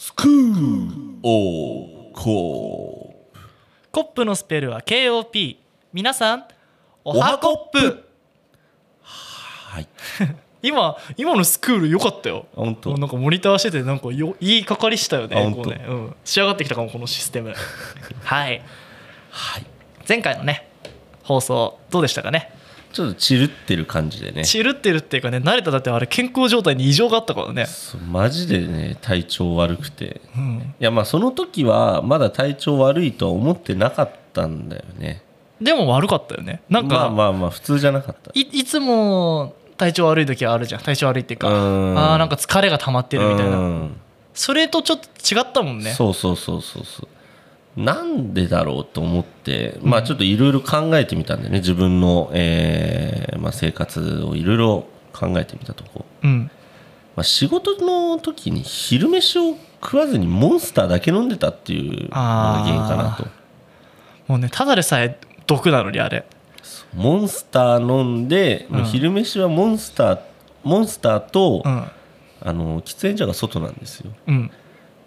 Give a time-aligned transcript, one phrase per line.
[0.00, 3.16] スクーオーコ
[3.90, 5.56] コップのスペルは KOP
[5.92, 6.44] 皆さん
[7.04, 8.04] おおははコップ。
[9.02, 9.88] はい。
[10.62, 12.46] 今今のスクール良かったよ。
[12.54, 12.96] 本当。
[12.96, 15.36] なんかモニターしててなんかよいいかかりしたよね。
[15.36, 17.52] あ本当こうね、うん、仕上がってきたかもこのシステム。
[18.22, 18.62] はい。
[19.30, 19.66] はい。
[20.08, 20.70] 前回のね
[21.24, 22.56] 放送どうでしたかね？
[22.92, 24.44] ちょっとチルってる感じでね。
[24.44, 27.66] チルってるっていうかね慣れただってあれ健康状態に異常があったからね。
[28.10, 30.20] マジでね体調悪くて。
[30.36, 30.74] うん。
[30.80, 35.22] いやまあその時はまだ体調悪いとは思ってなかったんだよね。
[35.60, 36.62] でも悪かったよね。
[36.68, 38.30] なんか、まあまあまあ普通じゃなかった。
[38.34, 40.80] いいつも体調悪い時はあるじゃん。
[40.80, 41.98] 体調悪いっていうかうん。
[41.98, 43.58] あーなんか疲れが溜まってるみたいな。
[43.58, 43.96] うん。
[44.34, 45.92] それとちょっと違ったもんね。
[45.92, 47.08] そうそうそうそうそう
[47.78, 51.58] なんでだろうと思って、まあちょっといろいろ考えてみたんでね。
[51.58, 56.50] 自分の、えーまあ、生活をいろいろ考えてみたとこ、うん。
[57.14, 63.26] まあ、仕事の時に昼飯を食わずにモンスターだけ飲んでたっていうのが原因かなと。
[64.26, 66.26] もうねただでさえ毒なのにあれ。
[66.94, 70.20] モンスター飲んで、もう昼飯はモンスター
[70.64, 71.84] モンスターと、うん。
[72.40, 74.10] あの喫煙所が外なんですよ。
[74.26, 74.50] うん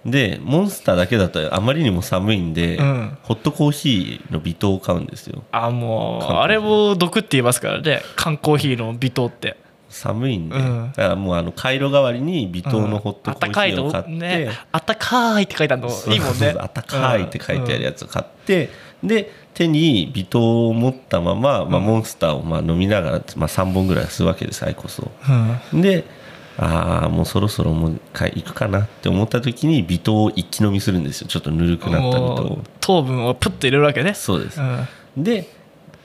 [0.06, 3.18] でモンスターだけだとあまりにも寒いんで、うん。
[3.24, 5.44] ホットコーヒーの微糖を買うんですよ。
[5.52, 8.02] あもうあれも毒って言いますからね。
[8.16, 9.58] 缶コーヒーの微糖って。
[9.90, 10.92] 寒いんで、うん。
[10.96, 14.50] だからもうあのカイロ代わりに微糖のホットコーヒーを買って、ね。
[14.72, 16.56] あったかいって書いてあるのいいもんね。
[16.58, 18.70] あったかいって書いてあるやつを買って、
[19.04, 25.82] で手に微糖を持ったまま、まあ、モンスターをまあ飲みながら、まあ、3本ぐらい吸うわけですアイコスをうんうん。
[25.82, 26.06] で
[26.58, 31.28] ああもうそろそろもう一回行くかなって思った時に微糖を一気飲みするんですよ。
[31.28, 34.14] ちょっとぬるくなった微糖糖分をプッと入れるわけね。
[34.14, 34.60] そうです。
[34.60, 34.88] う、ん。
[35.24, 35.50] で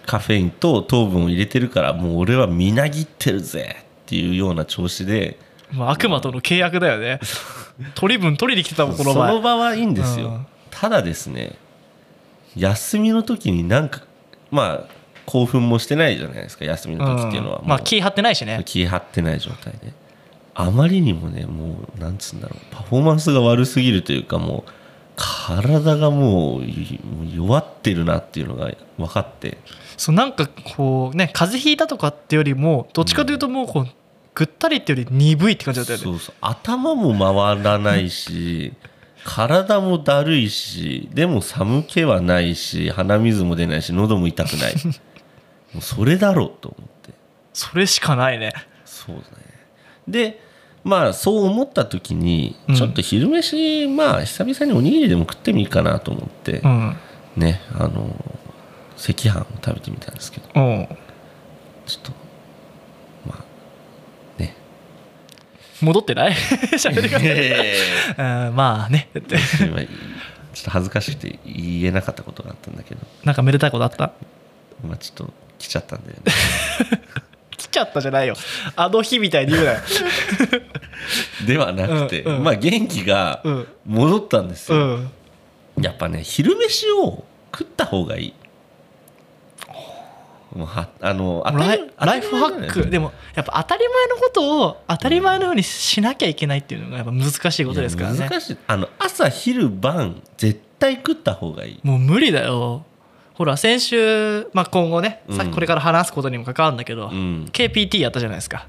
[0.07, 5.39] カフェインと糖分を入れてるからもう俺はみなぎってるぜっていうような調子で。
[5.73, 7.21] まあ悪魔との契約だよね。
[7.95, 10.47] 取り分取りに来てたもんこの前その場はいいんですよ、うん。
[10.71, 11.57] ただですね
[12.57, 14.01] 休みの時になんか
[14.51, 17.69] まあ興奮もしてないじゃないですか休みの時っていうのは、ん。
[17.69, 18.63] まあ気張ってないしね。
[18.65, 19.93] 気張ってない状態で
[20.59, 24.71] あまりにもねもうなんつうんだろうパフォーマンスが悪すぎるというかもう
[25.17, 26.63] 体がもう
[27.35, 29.59] 弱ってるなっていうのが分かって。
[29.99, 30.47] そうなんか
[30.77, 33.89] こうね風邪ひいたとかってよりもどっちかというともうこう
[34.35, 36.05] ぐったりってより鈍いって感じだったよね。
[36.05, 38.73] そうそう頭も回らないし
[39.25, 44.75] 体もだるいしでも寒気はないし鼻水も出ないし喉も痛くない。
[45.75, 47.13] もうそれだろうと思って。
[47.53, 48.53] それしかないね。
[48.85, 49.47] そうだね。
[50.09, 50.46] で
[50.87, 52.77] まあそう思った時にうん。
[52.77, 56.97] ちょっと昼飯、まあ久々におにぎりでも食ってみるかなと思って、うん。
[57.37, 58.15] ねあの
[58.97, 60.47] 赤飯を食べてみたんですけど。
[60.55, 60.61] う。
[60.61, 60.89] ん
[61.87, 62.13] ちょっと
[63.29, 63.35] ま
[64.39, 64.55] あね。
[65.83, 66.33] 戻ってない？
[66.79, 67.19] 喋り方。
[68.49, 73.01] うん まあねって今ちょっと恥ずかしくて言えなかったことがあったんだけど。
[73.25, 74.13] なんかめでたいことあった？
[74.87, 76.23] まあちょっと来ちゃったんだよね。
[76.25, 77.23] 来
[77.77, 78.35] ちゃったじゃないよ。
[78.75, 79.79] あの日みたいに言うなよ。
[81.47, 82.45] ではなくて、うんうん。
[82.45, 83.69] まあ元気がうん。
[83.87, 85.11] 戻ったんですうよ、ん。
[85.81, 88.35] やっぱね昼飯を食った方がいい。
[90.55, 92.89] もうはあのラりイライフハック。
[92.89, 98.27] でもやっぱ当たり前のことを当たり前のようにしなきゃいけないっていうのがやっぱ難しいことですからね。
[98.31, 98.57] 難しい。
[98.67, 101.81] あの朝昼晩絶対食った方がいい。
[101.83, 102.87] もう無理だよ
[103.37, 105.37] ほら先週、まあ、今後ね、うん。
[105.37, 107.49] さっきこれから話すことにも関わるんだけど、うん。
[107.53, 108.67] KPT やったじゃないですか。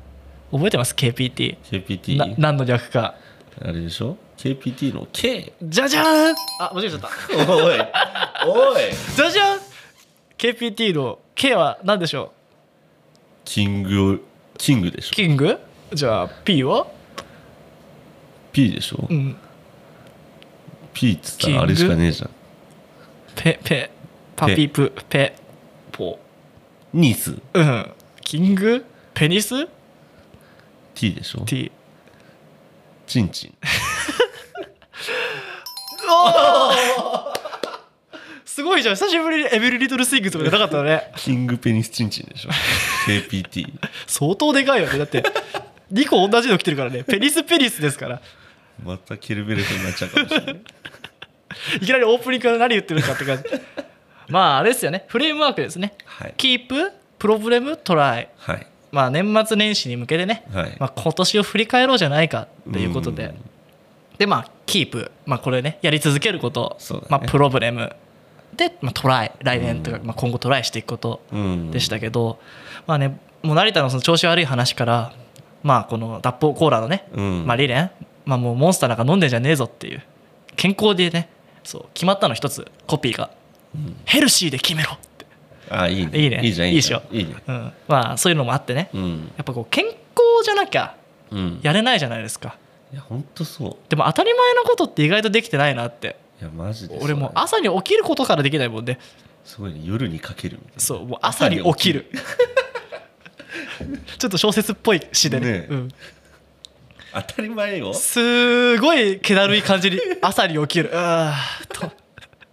[0.52, 3.16] 覚えてます？KPT KPT な何の略か。
[3.62, 7.10] あれでしょ？KPT の K じゃじゃーんあ間違えちゃった。
[7.54, 7.80] おい。
[8.46, 8.82] おい。
[9.16, 9.60] じゃじゃん
[10.38, 12.34] KPT の K は何でしょ
[13.46, 14.24] キング
[14.58, 15.16] キングでしうょ。
[15.16, 15.58] キング？
[15.94, 16.88] じゃあ P は
[18.52, 19.38] ？P でしょ、うん。
[20.94, 22.30] P っつったらあれしかねえじゃん。
[23.36, 23.92] ペペ
[24.38, 25.36] パピプペ。
[25.92, 26.20] ポ。
[26.94, 27.36] ニース。
[27.56, 27.92] うん。
[28.22, 28.86] キング？
[29.16, 29.68] ペニス
[30.94, 31.40] ？T でしょ。
[31.40, 31.72] T
[33.08, 33.56] チンチン。
[38.46, 38.96] すごいじゃん。
[38.96, 41.12] 久しぶりにエベルリトルスイングとかじゃなかったのね。
[41.16, 42.52] キングペニスチンチンでしょ。
[43.08, 43.74] KPT
[44.06, 45.00] 相当でかいよね。
[45.00, 45.24] だって
[45.92, 47.04] 2個同じの着てるからね。
[47.04, 48.22] ペニスペニスですから。
[48.84, 50.62] またケルベルトになっちゃうかもしれない。
[51.82, 53.44] いきなりオープニングから何言ってるかって感じ
[54.30, 55.06] まああれですよね。
[55.08, 55.94] フレームワークですね。
[56.06, 56.34] はい。
[56.38, 58.68] キーププロブレムトライはい。
[58.92, 60.76] まあ年末年始に向けてね、はい。
[60.80, 63.26] まあ、今年を振り返ろうじゃないかっていうことで。
[63.26, 63.36] うん。
[64.18, 67.00] でまあキープ、まあ、これねやり続けること、ね。
[67.10, 67.96] まあ、プロブレム
[68.56, 71.72] で、まあ、トライ来年というか、まあ、今後トライしていくことうん。
[71.72, 72.40] でしたけど、
[72.86, 75.14] まあねもう成田のその調子悪い話から
[75.64, 77.46] まあこの脱法コーラのね、うん。
[77.46, 77.92] まあ、理念。
[78.26, 80.04] まあもうモンスターなんか飲んでんじゃねえぞっていう。
[80.56, 81.30] 健康でね
[81.64, 82.66] そう決まったの一つ。
[82.88, 83.30] コピーが、
[84.06, 84.94] ヘルシーで決めろ。
[84.94, 85.26] って、
[85.70, 86.12] あいいね。
[86.20, 86.42] いいね。
[86.44, 87.02] いいじゃんいいっしょ？
[87.12, 88.90] いいねうん、まあそういうのもあってね。
[88.94, 89.32] うん。
[89.38, 89.98] やっぱこう健康
[90.44, 90.96] じゃなきゃ
[91.32, 91.60] うん。
[91.62, 92.58] やれないじゃないですか。
[92.94, 93.76] いや本当そう。
[93.90, 96.16] でも当たり前のことって意外とできてないなって。
[96.42, 99.00] いやマジで俺も朝に起きることからできないもんね
[99.44, 100.80] すごいね夜にかけるみたいな。
[100.82, 102.06] そうもう朝に起きる。
[104.18, 105.52] ちょっと小説っぽい詩でね。
[105.52, 105.90] ねうん、
[107.14, 107.94] 当たり前よ。
[107.94, 110.92] すごい気だるい感じに朝に起きる。
[110.96, 111.92] あーと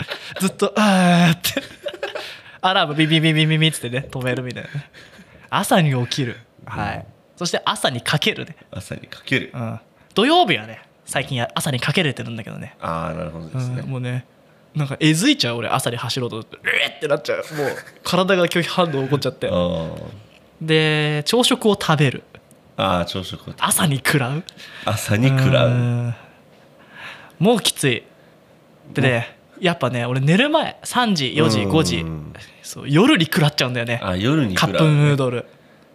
[0.41, 1.62] ずっとあーって。
[2.62, 4.91] アラームビビビビビビってね止めるみたいなね。
[5.51, 6.39] 朝に起きる。
[6.65, 7.06] はい。
[7.37, 9.51] そして朝にかけるね、朝にかける。
[9.53, 9.81] うん、
[10.15, 12.77] 土曜日はね最近朝にかけれてるんだけどね。
[12.81, 13.81] ああなるほどですね。
[13.81, 14.25] うん、もうね
[14.75, 17.39] なんかえずいちゃう俺朝に走ろうと思ってえーってなっちゃう。
[17.39, 19.49] もう体が拒否反応起こっちゃって。
[19.53, 19.91] あ
[20.62, 22.23] で朝食を食べる。
[22.77, 24.45] ああ朝食を朝に食らう。
[24.85, 25.71] 朝に食らう。
[25.71, 26.15] うん。
[27.39, 28.05] もうきつい。
[28.93, 31.72] でねやっぱね俺寝る前3時4時うん。
[31.72, 32.05] 5時。
[32.62, 33.99] そう夜に食らっちゃうんだよね。
[34.02, 35.05] あ夜にカップ食らうね。
[35.05, 35.46] ヌードル。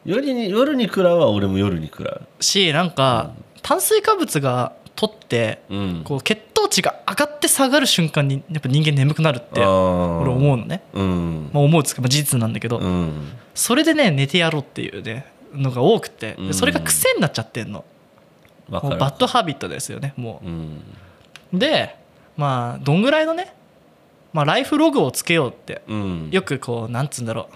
[0.05, 2.21] 夜に夜に食らうは俺も夜に食らう。
[2.43, 6.01] しなんか炭水化物が取ってうん。
[6.03, 10.81] こう血糖値が上がって下がる瞬間にやっぱ人間眠くなるって俺思うのね。
[10.93, 11.49] うん。
[11.53, 13.33] まあ、思うつか、まあ、事実なんだけど、うん。
[13.53, 16.35] それでね寝てやろうっていうねのが多くて。
[16.53, 17.85] それが癖になっちゃってんの。
[18.67, 20.49] もうバッドハビットですよねもう。
[20.49, 20.81] ん。
[21.53, 21.95] うで
[22.37, 23.53] まあどんぐらいのね、
[24.33, 26.29] まあ、ライフログをつけようってうん。
[26.31, 27.55] よくこうなんつうんだろう、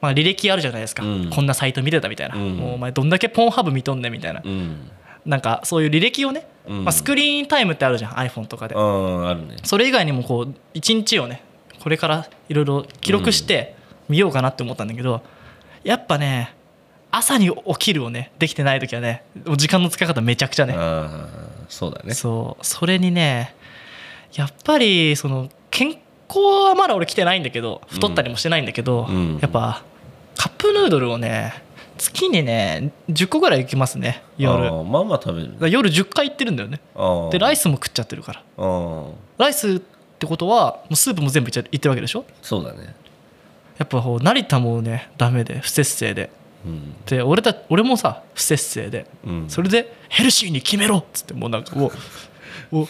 [0.00, 1.30] まあ、履歴あるじゃないですか、うん。
[1.30, 2.56] こんなサイト見てたみたいな、うん。
[2.56, 4.90] もうお前どんだけポンハブ見とんねんみたいな、うん。
[5.26, 6.84] なんかそういう履歴をね、うん。
[6.84, 8.74] まあ、スクリーンタイムってあるじゃん iPhone とかで。
[8.74, 9.56] ね。
[9.64, 11.42] それ以外にもこう一日をね
[11.82, 13.74] これからいろいろ記録して
[14.08, 15.22] 見ようかなって思ったんだけど、
[15.84, 16.54] やっぱね
[17.10, 19.24] 朝に起きるをねできてない時はね
[19.56, 20.74] 時間の使い方めちゃくちゃね。
[21.68, 22.14] そうだね。
[22.14, 22.64] そう。
[22.64, 23.54] それにね
[24.34, 29.38] やっぱりその健康はまだ俺来てないんだけど太ったりもしてないんだけど、うん。
[29.40, 29.82] やっぱ
[30.36, 31.62] カップヌードルをね
[31.98, 34.72] 月にね10個ぐらい行きますね夜。
[34.72, 35.54] まあまあ食べる。
[35.58, 36.80] ら夜10回行ってるんだよね。
[37.30, 38.42] でライススも食っちゃってるから。
[39.38, 39.80] ライスっ
[40.18, 42.24] てことはもうスープも全部いっちゃいってるわけでしょ？
[42.42, 42.94] そうだね。
[43.78, 46.30] やっぱこう成田もねダメで不節制で。
[46.64, 46.94] うん。
[47.06, 49.06] で俺た俺もさ不節制で。
[49.26, 49.50] うん。
[49.50, 51.90] それでヘルシーに決めろっつってもうなんかも
[52.72, 52.88] うもう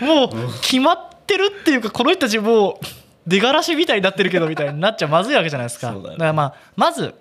[0.00, 0.30] もう
[0.60, 2.86] 決まってるっていうかこの人たちもう
[3.26, 5.92] 出がらしみたいになってるけどみたいになっちゃまずいわけじゃないですか。
[5.92, 6.16] だね。
[6.16, 7.14] からまあまず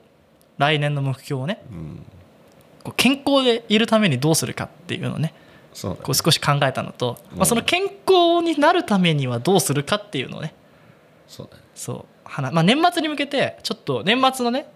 [0.57, 2.05] 来年の目標をねうん。
[2.83, 5.33] こう健康でいるためにどうするかっていうのをね
[5.81, 7.38] こう少し考えたのと、うん。
[7.38, 10.53] まあ、その健康になるためにはどうするかっていうのをね
[11.27, 11.63] そうだね。
[11.75, 12.05] そう
[12.41, 14.67] まあ、年末に向けてちょっと年末のね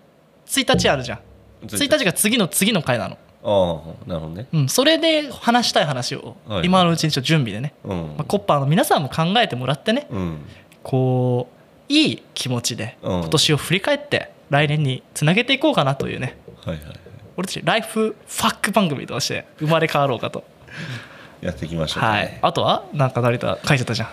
[0.46, 1.20] 1日あるじゃん。
[1.66, 4.48] 1日が次の次の回なの、ああなるほどね。
[4.52, 6.66] うん、それで話したい話をはい。
[6.66, 7.98] 今のうちにちょっと準備でね、うん。
[7.98, 10.08] まあ、コッパーの皆さんも考えてもらってね。
[10.10, 10.40] うん。
[10.84, 11.48] こ
[11.90, 13.20] ういい気持ちでうん。
[13.22, 16.38] 今年を振り返って来年につなげていこうかなというね。
[16.66, 16.86] はいはい。
[16.86, 17.00] はい
[17.38, 20.44] 俺たちライフファック番組として生まれ変わろうかと、
[21.42, 22.18] やっていきましょうかね。
[22.18, 24.10] はい、あとはなんか成田書いてたじゃん。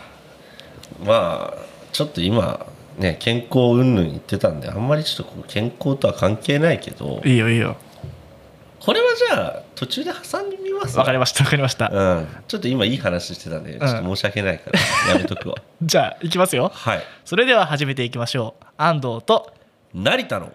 [1.07, 1.59] まあ
[1.93, 2.67] ちょっと今
[2.99, 7.23] ね健康云々言ってたんであんまりちょっと健康とは関係ないけど。
[7.25, 7.77] いいよいいよ
[8.85, 10.99] これはじゃあ途中で挟んでみます？
[10.99, 14.71] わかりましたわかりました、うん、ちょっと今いい話してたんでちょっと申し訳ないか
[15.07, 15.55] らやめとくわ。
[15.83, 16.71] じゃあいきますよ。
[16.75, 17.03] はい。
[17.25, 18.65] それでは始めていきましょう。
[18.77, 19.53] 安藤と
[19.95, 20.53] 成田の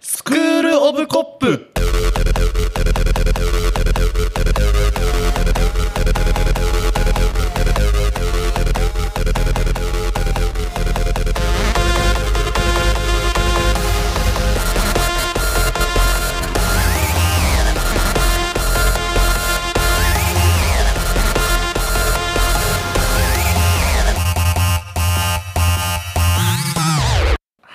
[0.00, 1.70] スクール・オブ・コップ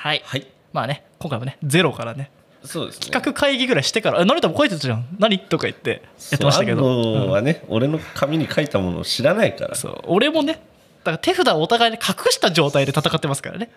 [0.06, 0.46] はい、はい。
[0.72, 2.30] まあね今回もねゼロからね。
[2.64, 3.10] そうですね。
[3.10, 5.08] 企画会議ぐらいしてから「え成田も書いてたじゃん。
[5.18, 6.04] 何?」とか言って。
[6.30, 9.74] やってましたけど、そう安藤うんはね、俺の紙に書いたものを知らないから。
[9.74, 10.02] そう。
[10.06, 10.62] 俺もね
[11.04, 13.72] だから手札をお互いで隠した状態で戦ってますからね。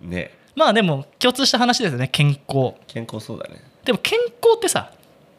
[0.00, 0.36] ね。
[0.56, 2.72] まあでも共通した話ですよね健康。
[2.88, 3.62] 健康そうだね。
[3.84, 4.90] でも健康ってさ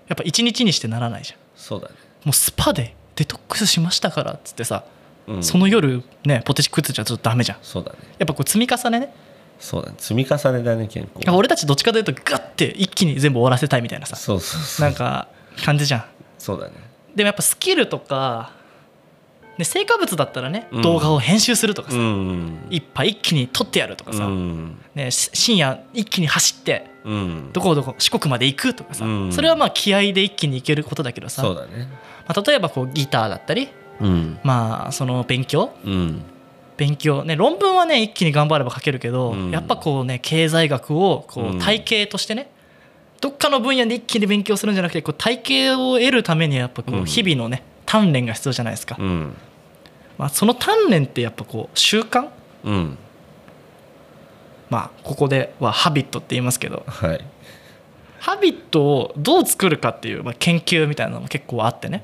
[0.07, 1.39] やっぱ一日にしてならないじゃん。
[1.57, 4.85] そうだね、もうスパでデトックスしましたからっつってさ、
[5.27, 7.57] うん、その夜ねポテチ食ってちゃちょっとダメじゃん。
[7.61, 7.97] そうだね。
[8.17, 9.13] やっぱこう積み重ねね
[9.59, 9.89] そうだ。
[9.89, 11.31] ね積み重ねだね健康。
[11.31, 14.15] 俺たちどっちかというとガッて一気に全部終わらせたいみたいなさ。
[14.15, 14.85] そうそうそう。
[14.85, 15.27] なんか
[15.63, 16.05] 感じじゃん。
[16.37, 16.73] そうだね。
[17.15, 18.51] でもやっぱスキルとか
[19.57, 20.81] で成果物だったらね、うん。
[20.81, 24.77] 動画を編集するとかさ、うん一杯一気に撮ってやるとかさ、うん。
[24.95, 27.49] ね、し深夜一気に走ってうん。
[27.51, 29.33] どこどこ四国まで行くとかさ、うん。
[29.33, 31.89] それはまあ気合で一気に行けることだけどさ、そうだね。
[32.27, 33.67] まあ、例えばこうギターだったり
[33.99, 34.39] うん。
[34.43, 36.21] まあその勉強うん
[36.79, 37.25] 勉強。
[37.25, 39.51] ね論文はね一気に頑張れば書けるけど、うん。
[39.51, 42.49] やっぱこうね経済学をこう体系としてね、
[43.19, 47.05] どっかの分野で一気に勉強するんじゃなくてこう体系を得るためにはやっぱこううん。
[47.05, 49.33] 日々のね鍛錬が必要じゃないですか、うん。
[50.17, 52.29] まあ、その鍛錬ってやっぱこう習慣？
[52.63, 52.97] うん。
[54.69, 56.85] まあここではハビットって言いますけど。
[56.87, 57.25] はい。
[58.19, 62.03] ハビットをどう作るかっていう、まあ、研究みたいなのも結構あってね。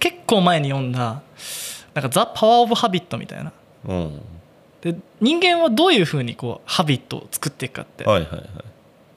[0.00, 1.22] 結構前に読んだ
[1.94, 3.52] なんか「ザ・パワー・オブ・ハビット」みたいな
[4.80, 8.44] で人間はどういうふうにこうハビットを作っていくかって、はいはいはい。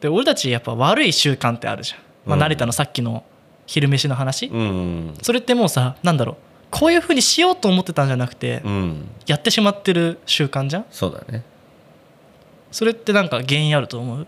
[0.01, 2.39] で俺たちやっぱ悪い習慣ってあるじゃん、まあ、うん。
[2.41, 3.23] 成田のさっきの
[3.65, 6.35] 昼飯の話、うんそれってもうさなんだろう。
[6.69, 9.07] こういうふうにしようと思ってたんじゃなくて、うん。
[9.25, 10.85] やってしまってる習慣じゃん。
[10.91, 11.43] そうだね。
[12.71, 14.27] それってなんか原因あると思う？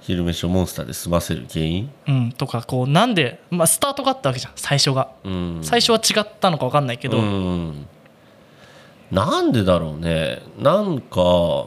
[0.00, 1.90] 昼飯をモンスターで済ませる原因？
[2.06, 2.32] うん。
[2.32, 4.52] とかこうなんで、まあ、スタートがあったわけじゃん。
[4.54, 5.60] 最初が、うん。
[5.62, 7.86] 最初は違ったのか分かんないけど、うん
[9.10, 10.42] なんでだろうね。
[10.58, 11.66] なんか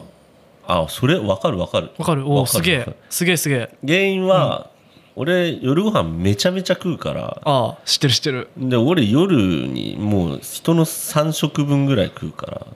[0.66, 1.92] あそれわかるわかる。
[1.98, 2.28] 分かる。
[2.28, 2.96] おわかるおすげえ。
[3.10, 3.78] すげえすげえ。
[3.86, 4.70] 原因は、
[5.16, 7.42] 俺夜ご飯めちゃめちゃ食うから。
[7.44, 8.50] ああ知ってる知ってる。
[8.58, 12.68] で俺夜にもう人の3食分ぐらい食うから。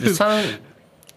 [0.00, 0.60] で 3,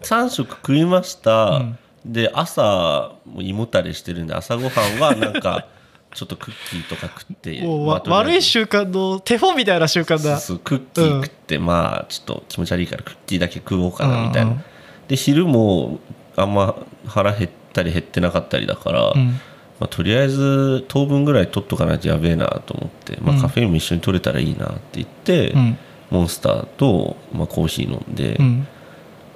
[0.02, 1.78] 3食食いました、うん。
[2.04, 5.66] で朝もう胃もたれしてるんで朝ごはんはなんか
[6.14, 10.18] ちょっとクッキーとか食ってまあ悪い習慣の手本みたいな習慣だ。
[10.18, 14.64] そうそうクッキー食って、まあちょっと気持ち悪いからクッキーだけ食おうかなみたいな、うんうん。
[15.08, 15.98] で昼も
[16.36, 19.40] あんま腹減ったり減ってなかったりだから、うん。
[19.80, 23.42] まあ、とりあえず当分ぐらい取っとかないとやべえなと思って、まあ、うん。
[23.42, 25.78] カフェインも一緒に取れたらいいなって言って、うん。
[26.10, 28.68] モンスターと、まあ、コーヒー飲んで、うん。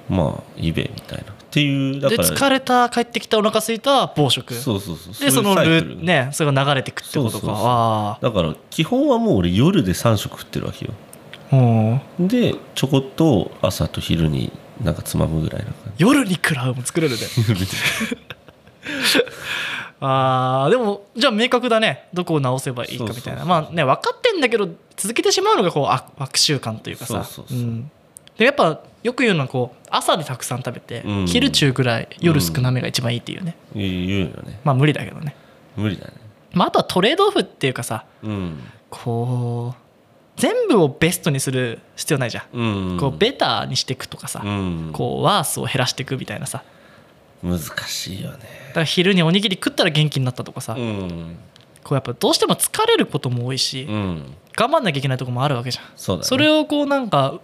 [0.09, 4.53] まあいいべみたいなっていうだでから疲れた帰ってきたお腹空いた暴食。
[4.53, 5.13] そうそうそう。
[5.19, 7.31] でそのルねそれが流れてくってことか。
[7.31, 7.55] そうそうそう。
[7.55, 10.93] あだから基本はもう俺夜で3食食ってるわけよ。
[12.19, 14.51] でちょこっと朝と昼に
[14.83, 17.21] なんかつまむぐらいな感夜に食らうも作れるね。
[20.01, 22.07] あーでもじゃあ明確だね。
[22.13, 23.43] どこを直せばいいかみたいな。
[23.43, 27.23] まあね分かってんだけど続けてしまうのがこう悪悪習慣というかさ。
[27.23, 27.91] そうそうそうん。
[28.37, 31.27] でやっぱよく言うのはこう朝でたくさん食べて、うん。
[31.27, 34.59] 昼中ぐらい夜少なめが一番いいっていうね、う言うよね。
[34.63, 35.35] まあ無理だけどね、
[35.75, 36.13] 無理だね。
[36.53, 38.59] まあ、あとはトレードオフっていうかさうん。
[38.89, 39.89] こう
[40.39, 42.97] 全部をベストにする必要ないじゃん、うん。
[42.99, 44.89] こうベターにしていくとかさ、うん。
[44.93, 46.63] こうワースを減らしていくみたいなさ。
[47.43, 48.37] 難しいよね。
[48.69, 51.37] だから昼におにぎり食ったら元気になったとかさ、うん。
[51.83, 54.33] こうやっぱどうしても疲れることも多いし、うん。
[54.55, 55.85] 頑張んなきゃいけないとこもあるわけじゃん。
[55.85, 56.23] ね。
[56.23, 57.39] それをこうなんか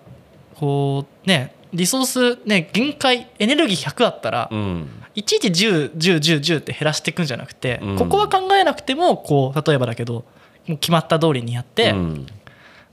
[0.56, 2.06] こうねリソー
[2.38, 4.90] スね限界エネルギー100あったら、うん。
[5.14, 7.98] いちいち101010って減らしていくんじゃなくて、うん。
[7.98, 10.26] ここは考えなくてもこう例えばだけど
[10.68, 12.28] もう決まった通りにやって、うん。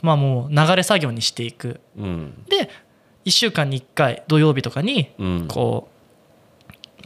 [0.02, 1.80] まあもう流れ作業にしていく。
[1.96, 2.44] うん。
[2.48, 2.70] で
[3.24, 5.48] 1週間に1回土曜日とかにうん。
[5.48, 5.92] こう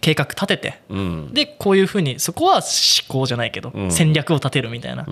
[0.00, 1.34] 計画立ててうん。
[1.34, 2.62] でこういうふうにそこは思
[3.08, 3.90] 考じゃないけど、うん。
[3.90, 5.04] 戦略を立てるみたいな、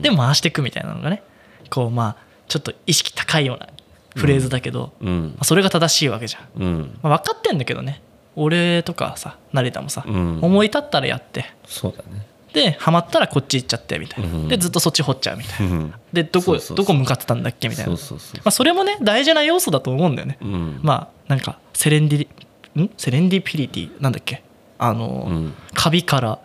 [0.00, 1.22] で回していくみたいなのがね
[1.70, 3.68] こうまあちょっと意識高いような
[4.16, 5.22] フレーズだけど、うん。
[5.34, 6.98] まあそれが正しいわけじゃん、うん。
[7.02, 8.02] まあ、分かってんだけどね。
[8.36, 10.38] 俺とかさ成田もさ、うん。
[10.40, 11.46] 思い立ったらやって。
[11.66, 12.26] そうだね。
[12.52, 14.48] でハマったらこっち行っちゃってみたいな、うん。
[14.48, 15.76] でずっとそっち掘っちゃうみたいな。
[15.76, 15.94] うん。
[16.12, 17.96] でどこどこ向かってたんだっけみたいな。
[17.96, 20.80] そうまあ、それもね大事な要素だと思うんだよね、うん。
[20.82, 22.90] まあなんかセレンディん？
[22.96, 24.42] セレンディピリティなんだっけ？
[24.78, 25.54] あの、うん。
[25.74, 26.40] カビから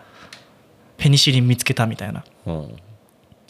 [0.97, 2.23] ペニシリン見つけたみたいな。
[2.45, 2.75] うん。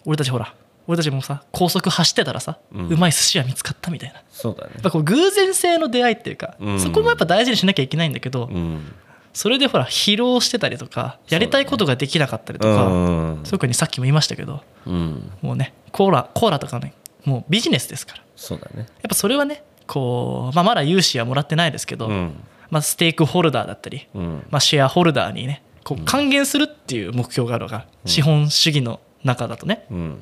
[0.06, 0.54] 俺たちほら
[0.88, 4.16] 俺たちもさ高速走ってたらさ、ううんまい寿司屋見つかったみたいな。
[4.18, 4.74] やそうだね。
[4.78, 6.80] っぱこう偶然性の出会いっていうか、うん。
[6.80, 8.94] そこもやっぱ大事にしなきゃいけないんだけど、うん。
[9.34, 15.32] それでほら疲労してたりとかやりたいことができなかったりとうか、ん特にさっきも言いましたけどうん。
[15.42, 16.94] もうねコーラコーラとかね
[17.26, 18.20] もうビジネスですから。
[18.20, 18.84] やそうだね。
[18.84, 22.34] っぱそれはねこう、まあ、まだ融資はもらってないですけど、うん。
[22.70, 24.44] まあ、ステークホルダーだったり、うん。
[24.50, 30.18] まあ、シェアホルダーにねこう還元するっていう目標があるから、資本主義の中だとね、うん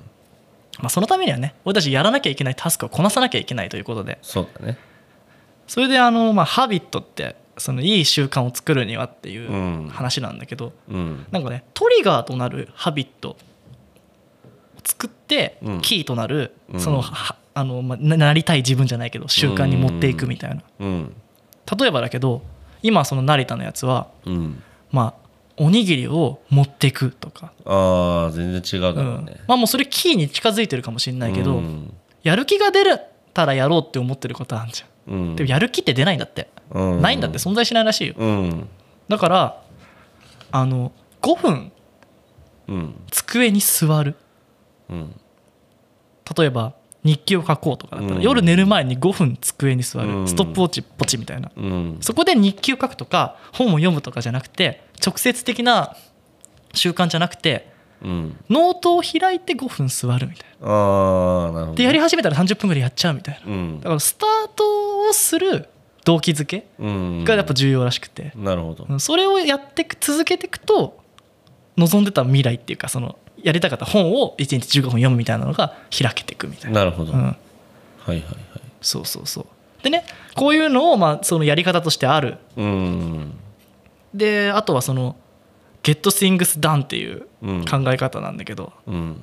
[0.80, 4.18] まあ、そのためにはね俺たちやらなきゃいけないタスクをこなさなきゃいけないということで。
[4.22, 4.78] そうだね。
[5.68, 9.90] それであの、まあ、ハビットってそのいい習慣を作るにはっていううん。
[9.90, 11.26] 話なんだけど、うん。
[11.32, 13.38] なんかねトリガーとなるハビットを
[14.84, 15.82] 作ってうん。
[15.82, 16.80] キーとなる、うん。
[16.80, 20.64] そのはあの、まあ、ななりたい自分じゃないけど習慣に持っていくみたいな。
[20.80, 21.16] うん。
[21.80, 22.42] 例えばだけど
[22.82, 24.64] 今その成田のやつはうん。
[24.92, 25.23] まあ
[25.58, 31.94] おにぎりを持っていくとか、ああ全然違うだうんろうねまあもうそれキーに近づいてるかもしれないけど、うん。
[32.24, 32.84] やる気が出
[33.34, 35.14] たらやろうって思ってることあるじゃん。
[35.14, 35.36] うん。
[35.36, 37.02] でもやる気って出ないんだって、うん。
[37.02, 38.16] ないんだって存在しないらしいよ。
[38.18, 38.68] うん。
[39.08, 39.62] だから
[40.52, 40.92] あの
[41.22, 41.72] 5分
[42.68, 42.96] うん。
[43.12, 44.16] 机に座る。
[44.90, 45.16] うん。
[46.38, 48.24] 例えば日記を書こうとかだったら、うん。
[48.24, 50.28] 夜寝る前に5分机に座る、うん。
[50.28, 51.52] ストップウォッチポチみたいな。
[51.56, 51.98] うん。
[52.02, 55.96] そこで日記を書くとか本を読むとかじゃなくて直接的な
[56.74, 58.38] 習慣じゃなくてうん。
[58.50, 61.74] ノートを開いて5分座るみたいな。
[61.76, 63.52] でやり始めたら30分ぐらいやっちゃうみたいな。
[63.52, 63.80] うん。
[63.80, 65.70] だからスタートをする
[66.06, 67.24] 動機づけうん。
[67.24, 68.86] がやっぱ重要らしくて、なるほど。
[68.90, 71.02] うんそれをやってく続けていくと
[71.78, 77.36] 望んでた未来っていうかそのやりたかった本を1日15分読むみたいなのが開けていくみたいな、なるほど、うん、はい
[78.08, 78.26] はいはい。
[78.82, 79.46] そうそうそう。
[79.84, 82.38] でねこういうのをまあそのやり方としてある。
[82.56, 83.34] うん。
[84.14, 85.16] であとはその
[85.84, 87.66] 「Get Things Done」っていううん。
[87.66, 89.22] 考え方なんだけど、うん。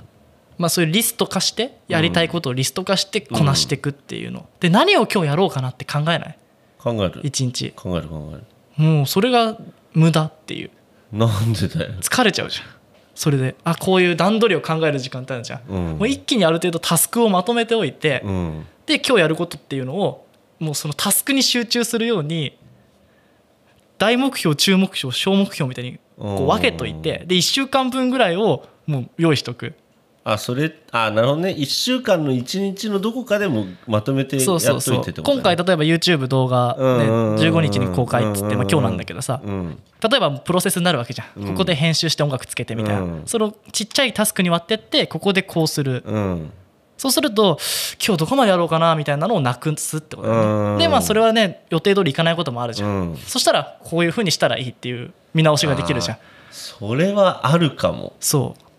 [0.59, 6.39] まあ、そういうリスト化してやりたいことをリスト化してこなしていくっていうの、で何を今日やろうかなって考えない？
[6.79, 7.21] 考える。
[7.23, 7.73] 一日。
[7.75, 8.85] 考える考える。
[8.85, 9.57] もうそれが
[9.95, 10.71] 無駄っていう。
[11.13, 11.95] なんでだよ。
[12.01, 12.67] 疲れちゃうじゃん
[13.15, 15.99] それであこういう段取りを考える時間ってあるじゃん、うん。
[15.99, 18.67] もう一気にある程度タスクをまとめておいて、うん。
[18.87, 20.27] で今日やることっていうのを
[20.59, 22.59] もうそのタスクに集中するように
[23.99, 29.75] 大目標中目標小目標みたいにこう分けといてで1週間分ぐらいをもう用意しとく
[30.23, 31.51] あそれあなるほどね。
[31.51, 35.01] 1週間の1日のどこかでもまとめてやっというてそそうそう。
[35.01, 35.35] ってことね。
[35.35, 39.41] 今回例えば YouTube 動画、ね、うんうんうん15日に公開っつって、まあ、今日なんだけどさ。
[39.43, 39.79] うん。
[40.03, 41.47] 例えばプロセスになるわけじゃん。
[41.47, 43.23] ここで編集して音楽つけてみたいな、うん。
[43.25, 46.03] そのちっちゃいタスクに割ってってここでこうする。
[46.07, 46.53] うん。
[46.99, 47.59] そうすると
[47.99, 53.17] 今日どこまでやろうかなみたいなのをなくすってことでまあそれはね予定通りいかないこともあるじゃん。
[53.17, 56.19] そしたらこういうふうにしたらいいっていう見直しができるじゃん。
[56.51, 58.13] それはあるかも。
[58.21, 58.70] そう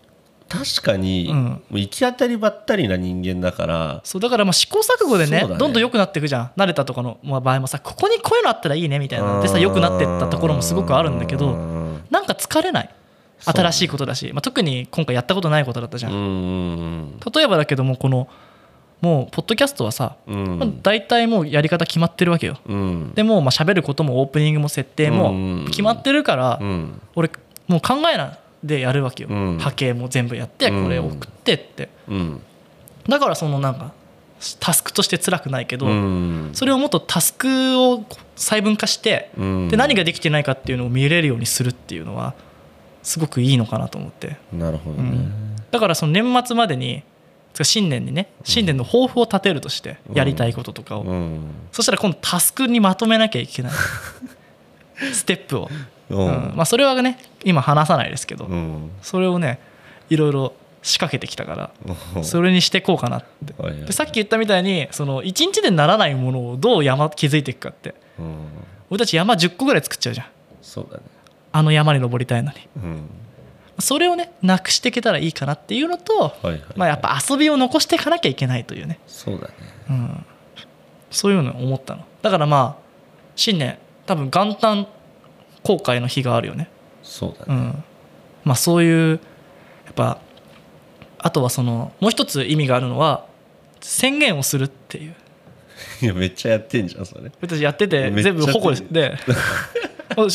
[0.52, 1.44] 確かに、うん。
[1.44, 4.00] もう行き当たりばったりな人間だから。
[4.04, 5.56] そうだからまあ試行錯誤でねね。
[5.56, 6.50] どんどん良くなっていくじゃん。
[6.56, 9.34] 慣れたところの場合もさここにこういうのあったらいいねみたいな。
[9.34, 12.04] のでさ良くなってったところもすごくあるんだけうどん。
[12.10, 12.90] なんか疲れない。
[13.44, 18.28] 新しいことだし、まあ、特に今回やったことないことだったじゃん、うん例えばだけどもこの
[19.00, 20.58] もうポッドキャストはさ、うん。
[20.60, 22.58] まあ、大体もうやり方決まってるわけよ。
[22.66, 23.12] うん。
[23.14, 25.64] でもまあ喋ることもオープニングも設定もうん。
[25.70, 27.00] 決まってるからうん。
[27.16, 27.30] 俺
[27.66, 29.58] もう考えないでやるわけよ、うん。
[29.58, 30.84] 波形も全部やってうん。
[30.84, 31.88] これ送ってって。
[32.08, 32.40] うん。
[33.08, 33.92] だからそのなんか
[34.60, 36.50] タスクとして辛くないけど、うん。
[36.52, 37.48] それをもっとタスク
[37.80, 38.04] を
[38.36, 39.68] 細分化してうん。
[39.68, 42.34] で何ができてないかっていうのを見れるようにするっていうのは
[43.02, 44.36] すごくいいのかなと思って。
[44.52, 45.56] なるほどね、うん。
[45.70, 47.02] だからその年末までに
[47.60, 51.40] 新年にね新年の抱負を立てるとしてやりたいこととかを、うん。
[51.72, 53.72] そしたら今度タスクにまとめなきゃいけない。
[55.12, 55.68] ステップを、
[56.16, 56.52] ううん。
[56.52, 58.90] んまあ、それはね今話さないですけど、うん。
[59.02, 59.58] それをね
[60.10, 61.70] いろいろ仕掛けてきたから
[62.16, 62.24] うん。
[62.24, 63.54] それにしていこうかなって。
[63.60, 67.94] はいはいでさっき言ったみたいにその1日でならないものをどう山築いていくかって。
[68.18, 68.34] うん。
[68.90, 70.26] 俺たち山10個ぐらい作っちゃうじゃん。
[70.60, 71.04] そうだね。
[71.52, 72.58] あの山に登りたいのに。
[72.76, 73.10] うん。
[73.78, 76.60] それをねなくしていけたらいいかなっていうのと、はいはい。
[76.76, 79.54] まあ、やっぱ遊びを残していかなきゃいけないというね、そうだね。
[79.90, 80.26] うん、
[81.10, 82.04] そういうのを思ったの。
[82.20, 82.82] だからまあ
[83.34, 84.86] 新年多分元旦
[85.62, 86.68] 公開の日があるよね。
[87.02, 87.46] そうだね。
[87.48, 87.84] うん。
[88.44, 89.20] まあそういう
[89.86, 90.18] やっぱ
[91.18, 93.26] あとはそのもう一つ意味があるのは
[93.80, 95.14] 宣言をするっていう。
[96.02, 97.30] いやめっちゃやってんじゃんそれ。
[97.40, 99.16] 俺たちやってて全部保護で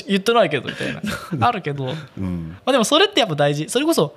[0.07, 1.47] 言ってないけどみたいな。
[1.47, 2.57] あるけど、まうん。
[2.65, 3.69] あ、でもそれってやっぱ大事。
[3.69, 4.15] それこそ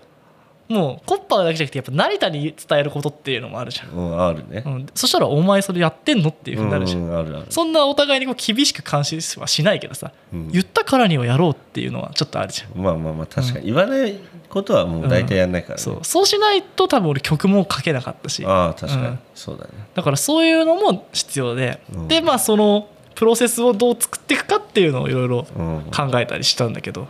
[0.71, 4.63] もうコッパーだけじゃなくてやっぱ成田に伝えることっていうのもあるじゃん、うんあるね。
[4.65, 7.47] うん、そしたらお前それやってんのっていうふうになるじゃん、うんあるある。
[7.51, 10.49] そんなお互いにこう厳しく監視はしないけどさ、うん。
[10.53, 12.81] 言ったからにはやろうっていうのはちょっとあるじゃん。
[12.81, 13.67] まあまあまあ確かに。
[13.67, 14.17] 言わない
[14.49, 15.83] ことはもう大体やんないからね。
[15.83, 15.99] そう。
[16.03, 18.45] そうしないと多分俺曲も書けなかったし。
[18.47, 19.07] ああ確かに。
[19.09, 19.19] うん。
[19.35, 19.71] そうだね。
[19.95, 22.07] だからそういうのも必要で、うん。
[22.07, 25.83] でまあそのプロセスをどう作っていくかっていうのをいろいろうん。
[25.91, 27.09] 考えたりしたんだけど。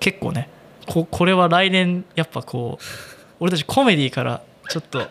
[0.00, 0.48] 結構ね
[0.88, 2.84] ここれは来年やっぱこう
[3.40, 5.06] 俺たちコメディからちょっと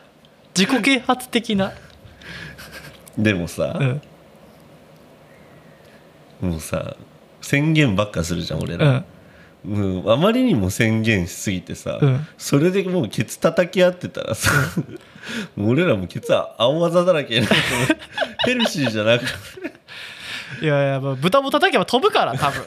[0.58, 1.72] 自己啓発的な、
[3.18, 4.02] でもさうん。
[6.50, 6.96] もうさ
[7.42, 9.04] 宣言ばっかするじゃん俺ら。
[9.66, 12.28] うん、もうあまりにも宣言しすぎてさ、うん。
[12.38, 14.52] それでもうケツ叩き合ってたらさ、
[15.58, 17.56] 俺らもケツは青技だらけになって
[18.46, 19.78] ヘルシーじゃなくて。
[20.62, 22.64] いやいやまあ豚も叩けば飛ぶから多分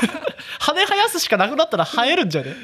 [0.58, 2.54] 羽生やすしかなくなったら生えるんじゃね、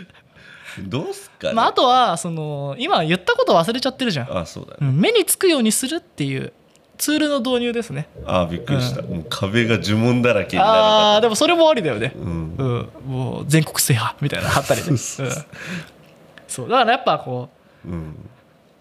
[0.79, 6.53] どうすっかね、まあ、あとはその今言ったこと忘れちゃってるじゃん、あそうだね、うん目につくようにするっていう
[6.99, 8.09] ツールの導入ですね。
[8.27, 12.13] あびっくりした、もう壁が呪文だらけになるああでもそれもありだよね。
[12.15, 12.55] うん。
[12.57, 16.69] うん、もう全国制覇みたいなの貼ったりね、うん、そう。
[16.69, 17.49] だからやっぱこ
[17.85, 18.11] ううん。
[18.11, 18.32] ね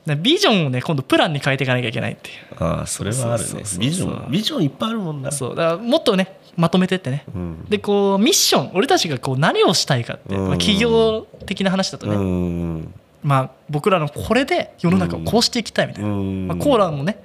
[0.05, 3.63] ビジョンをね今度プランに変えていかなきゃいけないっていああそれはあるね。
[3.77, 5.29] ビジョンビジョンいっぱいあるもんな。
[5.29, 5.55] うそう。
[5.55, 7.23] だからもっとねまとめてってね。
[7.33, 7.65] うん。
[7.69, 10.47] でこうミッション俺たちがこう何をしたいかって、うん。
[10.47, 12.93] まあ、企業的な話だとね、うん。
[13.21, 16.47] まあ、僕らのこれで世の中をこうしていきたいみたいな、うん。
[16.47, 17.23] まあ、コーラもね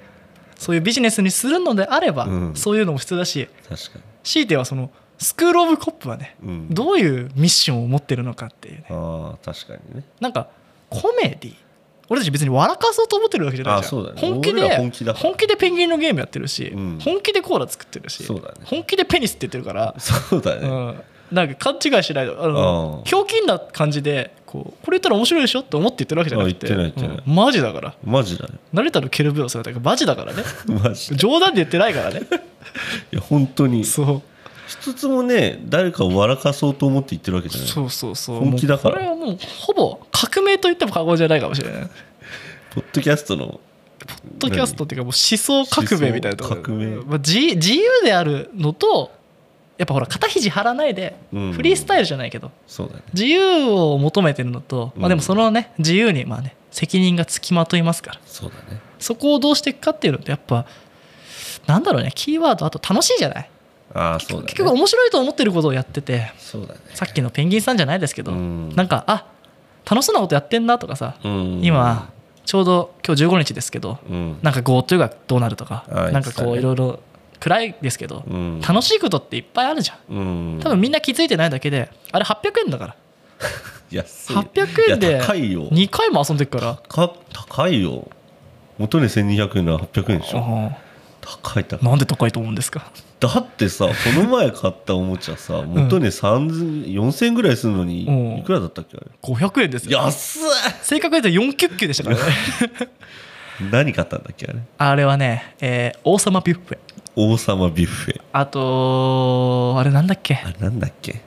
[0.55, 2.55] そういうビジネスにするのであれば、うん。
[2.55, 6.35] そういうのも必要だし確か強いてはそのスクール・オブ・コップはね
[6.69, 8.85] どういうミッションを持ってるのかっていうね。
[8.91, 10.03] ああ確かにね。
[10.19, 10.49] なんか
[10.89, 11.55] コメディ
[12.09, 14.03] 俺たち別に笑かそうと思ってるわけじゃないじゃん。
[14.03, 14.11] ね。
[14.15, 16.99] 本気で本気でペンギンのゲームやってるし、うん。
[16.99, 18.39] 本気でコーラ作ってるしね。
[18.63, 20.67] 本気でペニスって言ってるから、そうだね。
[20.67, 26.67] うん、なんか勘違いしないとあひょうきんな感じでこうこれ言ったら面白いでしょって思って言ってるわけじゃなくて。
[26.67, 27.25] あ言ってない言ってない。
[27.27, 27.35] うん。
[27.35, 27.95] マジだから。
[28.05, 30.43] マジだよ成田のケルベロスだからマジだからね。
[30.81, 32.21] マジで冗談で言ってないからね。
[33.11, 33.83] いや本当に。
[33.83, 34.21] そう
[34.81, 37.69] 一つもね誰かを笑かそうと思って言ってるわけじゃない。
[37.69, 38.39] そうそうそう。
[38.39, 38.95] 本気だから。
[38.95, 41.89] これはもうほぼ革命と言っても過言じゃないかもしれない。
[42.73, 43.47] ポッドキャストの。
[43.47, 46.95] ポッドキャストっていうかもう思想革命みたいなところ革命。
[46.97, 49.11] まあ、自自由であるのと
[49.77, 51.15] やっぱほら肩肘張らないで。
[51.33, 51.53] うん。
[51.53, 52.51] フリースタイルじゃないけど。
[52.67, 53.01] そうだね。
[53.13, 58.19] 自由を求めてるのと、まあ、うんでもそのね自由にまあね責任がつきまといますから。
[58.25, 58.79] そうだね。
[58.99, 60.65] そこをどうしていくかっていうのってやっぱ
[61.67, 63.49] なんだろうねキーワードあと楽しいじゃない？
[63.93, 64.43] ああそうだね。
[64.43, 66.79] 結局面白いと思ってることをやっててそうだね。
[66.93, 68.69] さっきのペンギンさんじゃないですけど、うん。
[68.75, 69.27] なんかあ
[69.89, 71.61] 楽しそうなことやってんなとかさ、うん。
[71.63, 72.11] 今
[72.45, 74.39] ちょうど今日15日ですけどうん。
[74.41, 76.99] なんか GoTo がどうなるとかあなんかこういろいろ
[77.39, 78.61] 暗いですけど、うん。
[78.61, 80.15] 楽しいことっていっぱいあるじゃん。
[80.15, 80.59] うん。
[80.61, 82.95] 多分みんな気づいてないだけであれ800円だから。
[83.91, 84.35] 安い。
[84.35, 85.69] 800円いでや高いよ。
[85.69, 86.79] 2回も遊んでるから。
[86.87, 88.07] か高いよ。
[88.77, 90.39] 元値1200円なら800円でしょ。
[90.73, 90.77] あ
[91.43, 91.79] 高い高い。
[91.81, 92.91] あなんで高いと思うんですか？
[93.19, 99.99] だってさこの前買ったおもちゃさ元値3000 4000円ぐらいするのうんにいくらだったっけあれ？500円ですよ。
[99.99, 100.41] 安っ！
[100.83, 102.21] 正確に言うと4キュッキュでしたからね。
[103.71, 104.59] 何買ったんだっけあれ？
[104.77, 106.77] あれはね、えー王様ビュッフェ。
[107.15, 108.21] 王様ビュッフェ。
[108.33, 110.35] あとあれなんだっけ？
[110.35, 111.21] あれなんだっけ？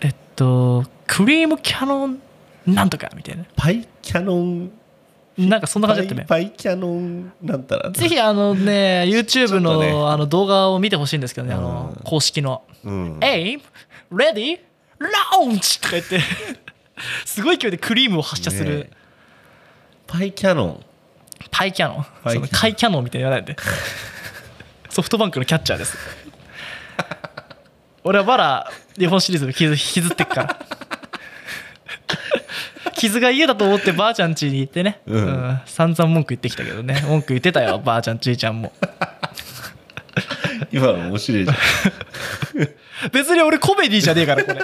[0.00, 2.18] えっとクリームキャノン
[2.66, 3.44] なんとかみたいな。
[3.56, 4.70] パイキャノン
[5.38, 6.26] なんかそんな感じだったね。
[6.28, 9.90] パイキャノンなんたらぜひあのね YouTube の,、ね。
[9.90, 11.54] あの動画を見てほしいんですけどね。
[11.54, 12.62] あのうん公式の。
[12.84, 13.60] うん「Aim
[14.12, 14.60] Ready
[14.98, 16.20] Launch!」とか言って。
[17.26, 18.90] すごい勢いでクリームを発射する、ね
[20.06, 20.84] パイキャノン。
[21.50, 22.06] パイキャノン。
[22.22, 22.74] パイキャノン。
[22.76, 23.56] キャノンみたいに言わないで
[24.88, 25.98] ソフトバンクのキャッチャーです。
[28.04, 30.56] 俺はまだ日本シリーズ引きずってっから
[32.94, 35.60] 傷が家だと思ってばあちゃん家に行ってね、うん。
[35.66, 37.02] 散々文句言ってきたけどね。
[37.06, 38.72] 文句言ってたよ ばあちゃんちいちゃんも。
[40.72, 41.56] 今の面白いじゃん。
[43.12, 44.60] 別に俺コメディじゃねえからこれ。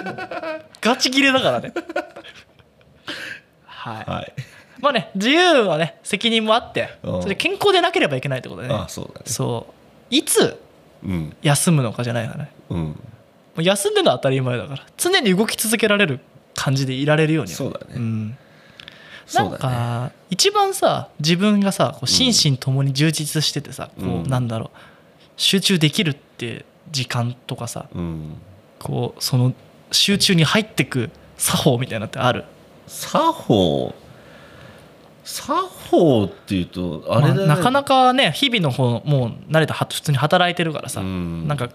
[0.81, 1.73] ガチ切れだからね。
[3.65, 4.09] はい。
[4.09, 4.33] はい。
[4.79, 7.21] まあね自由はね責任もあってうん。
[7.21, 8.73] それで健康でなければいけないってことでね。
[8.73, 9.21] あそうだね。
[9.25, 10.15] そう。
[10.15, 10.59] いつ
[11.03, 11.35] うん。
[11.41, 12.51] 休むのかじゃないからね。
[12.69, 12.77] うん。
[12.77, 12.95] も
[13.57, 14.85] う休んでるのは当たり前だから。
[14.97, 16.19] 常に動き続けられる
[16.55, 17.99] 感じでいられるようにはそうだね。
[17.99, 18.35] ん、な
[19.25, 19.61] そうんだね。
[19.61, 24.23] か一番さ自分がさこう心身ともに充実しててさ、こうん。
[24.23, 24.77] うなんだろう。
[25.37, 28.37] 集中できるって時間とかさうん。
[28.79, 29.53] こうその
[29.91, 32.45] 集中に入ってく作法みたいなのってある？
[32.87, 33.95] 作法？
[35.23, 35.53] 作
[35.89, 41.47] 法っていうとあれだね、まあなかなかね日々の方もう慣れたは普通に働いてるからさ、うん。
[41.47, 41.69] なんか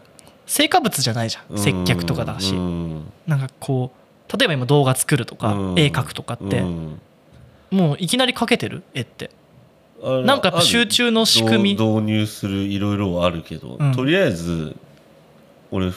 [0.46, 1.58] 成果物じゃないじゃん。
[1.58, 3.12] 接客とかだし、うん。
[3.26, 3.97] なんかこう
[4.36, 5.78] 例えば今動画作るとか、うん。
[5.78, 7.00] 絵描くとかって、うん。
[7.70, 9.30] もういきなり描けてる絵って。
[10.02, 11.70] なんかやっぱ集中の仕組み。
[11.72, 13.92] 導入するいろいろはあるけど、うん。
[13.94, 14.76] とりあえず
[15.70, 15.92] 俺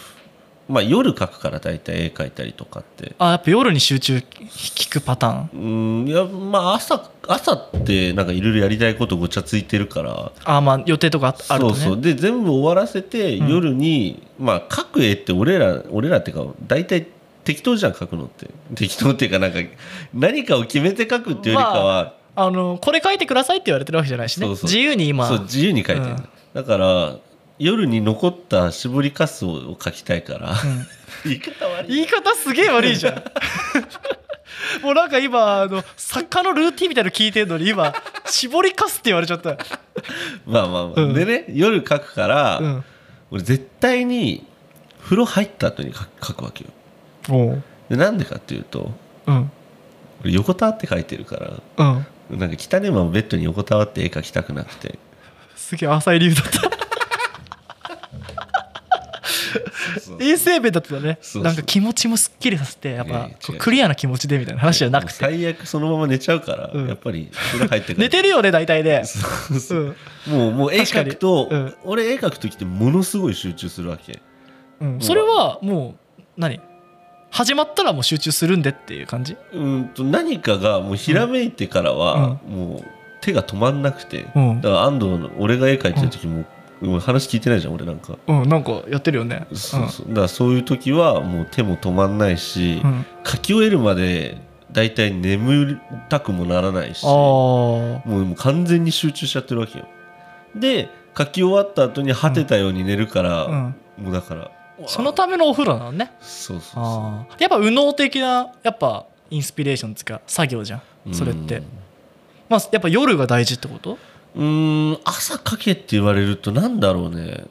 [0.67, 3.13] まあ夜描くから大体絵描いたりとかって。
[3.20, 6.04] あやっぱ夜に集中聞くパターン？
[6.04, 10.32] うんいやまあ朝朝ってなんかいろいろやりたいことごちゃついてるから。
[10.46, 11.76] あまあ予定とかああるとね。
[11.76, 12.02] そうそう。
[12.02, 13.50] で全部終わらせて、うん。
[13.50, 17.06] 夜にまあ描く絵って俺ら俺らっていうか大体
[17.43, 18.49] 適当じゃん描くのって。
[18.75, 19.60] 適当っていうかなんか
[20.13, 24.45] 何かを決めて描くっていうよりかは、あのこれ描いてくださいって言われてるわけじゃないしね。
[24.47, 24.63] そうそう。
[24.65, 25.27] 自由に今。
[25.27, 26.30] そう自由に描いてる、うん。
[26.54, 27.15] だから
[27.60, 30.56] 夜に残った絞りかすを描きたいから、うん。
[31.25, 31.95] 言い方悪い。
[31.95, 33.23] 言い方すげえ悪いじゃん。
[34.84, 37.93] もうなんか今あの作家のルーティンみたいなの聞いてんのに今
[38.25, 39.58] 絞りかすって言われちゃった。
[40.45, 41.13] まあまあまあ、うん。
[41.13, 42.84] でね夜描くから、うん。
[43.32, 44.45] 俺絶対に
[45.01, 46.69] 風呂入った後に描くわけよ
[47.89, 48.91] でなんでかっていうと
[49.27, 49.51] うん。
[50.23, 51.38] 俺横たわって描いてるか
[51.77, 51.95] ら
[52.29, 52.39] うん。
[52.39, 54.97] なんか汚いままベッドに横たわって絵描きたくなくて。
[55.55, 56.71] すげえ浅い理由だった。
[60.23, 65.17] い衛生面だったらねなんか気持ちもすっきりさせてやっぱクリアな気持ちでみたいな話じゃなくて。
[65.17, 66.88] 最悪そのまま寝ちゃうから、うん。
[66.88, 69.95] やっぱり風呂入ってから寝てるよね大体で、そうそう。
[70.27, 70.38] うん。
[70.38, 71.75] もうもう絵描くと、うん。
[71.84, 74.21] 俺絵描く時ってものすごい集中するわけ。
[74.79, 76.60] うん、それはもう何？
[77.32, 79.38] 始まったらもう集中するんでっていう感じ？
[79.54, 82.86] うんと何かがもうひらめいてからは、もう
[83.22, 84.62] 手が止まんなくて、うん。
[84.62, 86.46] だから安藤の俺が絵描いてる時も、
[86.82, 89.48] もう話聞いてないじゃん俺なんか、うんなんかやってるよね。
[89.54, 90.08] そうそう。
[90.10, 94.38] だからそういう時はもう手も止まんないし、うん、うん、書き終えるまで
[94.72, 95.78] 大体眠り
[96.10, 99.88] たくもならないしもう完全に集中しちゃってるわけよ。
[100.56, 103.76] で書き終わった後に果てたように寝るから、うん。
[103.98, 104.52] もうだから
[104.88, 106.12] そのためのお風呂なのね。
[106.22, 106.84] そうそうそう。
[106.84, 110.78] ああやっぱ右脳的なやっぱインスピレーションつうか作業じゃ
[111.10, 111.13] ん。
[111.13, 111.58] それって。
[111.58, 111.65] うん
[112.50, 113.98] まあやっぱ夜が大事ってこと？
[114.36, 117.46] うーん朝書けって言われるとなんだろうね。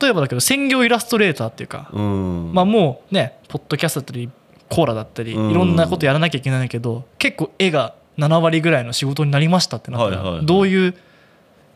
[0.00, 2.52] 例えばだけど専業イラストレーターっていうか、うん。
[2.54, 4.30] まあもうねポッドキャストだったり
[4.68, 5.52] コーラだったりいうん。
[5.52, 10.94] ろんなことやらなきゃいけないけど結構絵が7割ぐらいの仕事になりましたってなったらどういう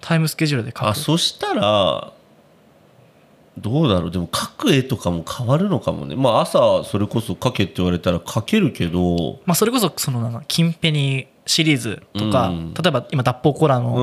[0.00, 2.12] タイムスケジュールで描あくそしたら
[3.60, 4.10] どうだろう。
[4.10, 6.16] でも描く絵とかも変わるのかもね。
[6.16, 9.40] まあ朝それこそ描けって言われたら描けるけど。
[9.46, 12.74] まあそれこそそのキンペニシリーズとかうん。
[12.74, 13.98] 例えば今脱法コーラうのこ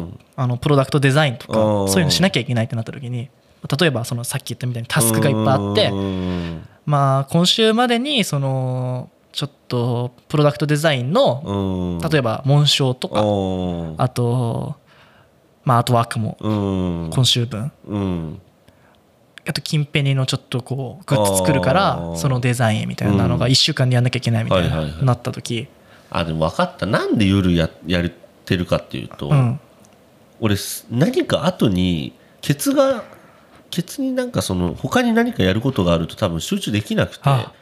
[0.00, 1.88] んあのプロダクトデザインとかうん。
[1.88, 3.30] そういうのしなきゃいけないってなった時に
[3.80, 6.66] 例えばそのさっき言ったみたいにタスクがいっぱいあってうん。
[6.86, 12.10] まあ今週までにそのちょっとプロダクトデザインのうん。
[12.10, 13.94] 例えば紋章とかうん。
[13.98, 14.76] あと
[15.64, 16.48] まあアートワークもう
[17.08, 17.10] ん。
[17.12, 17.70] 今週分。
[17.86, 18.40] うん
[19.46, 22.16] あと近辺にのちょっとこうグッズ作るかあらー。
[22.16, 25.68] そのデザインみたいなのが1週間でやんなきゃいけないみたいないなった時。
[26.10, 26.86] あでも分かった。
[26.86, 28.10] なんで夜ややっ
[28.44, 29.60] てるかっていうと、うん。
[30.40, 33.04] 俺す何か後にケツが
[33.70, 37.22] ケツになんかその他に何かやることがあると多分集中できなくて。
[37.24, 37.52] あ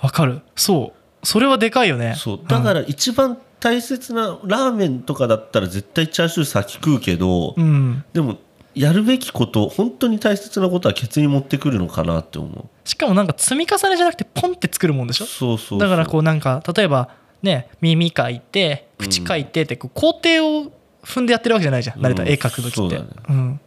[0.00, 0.42] わかる。
[0.54, 1.26] そう。
[1.26, 2.14] それはでかいよね。
[2.16, 2.40] そう。
[2.46, 8.04] だから一番大切なラーメンとかだったら絶対チャーシュー先食うけど、うん、うん。
[8.12, 8.36] でも
[8.80, 12.88] やるべきこと本当に大切なことはケツに持ってくるのかなって思う。
[12.88, 15.26] しかもなんか積み重ねじゃなくてポンって作るもんでしょ？
[15.26, 15.78] そうそうそう。
[15.80, 17.10] だからこうなんか例えば
[17.42, 20.28] ね耳書いて口書いてってこう工程
[20.60, 22.00] を踏んでやってるわけじゃないじゃん。
[22.00, 22.76] 慣れたうん絵描く時って。
[22.76, 23.06] そうだね。
[23.28, 23.60] うん。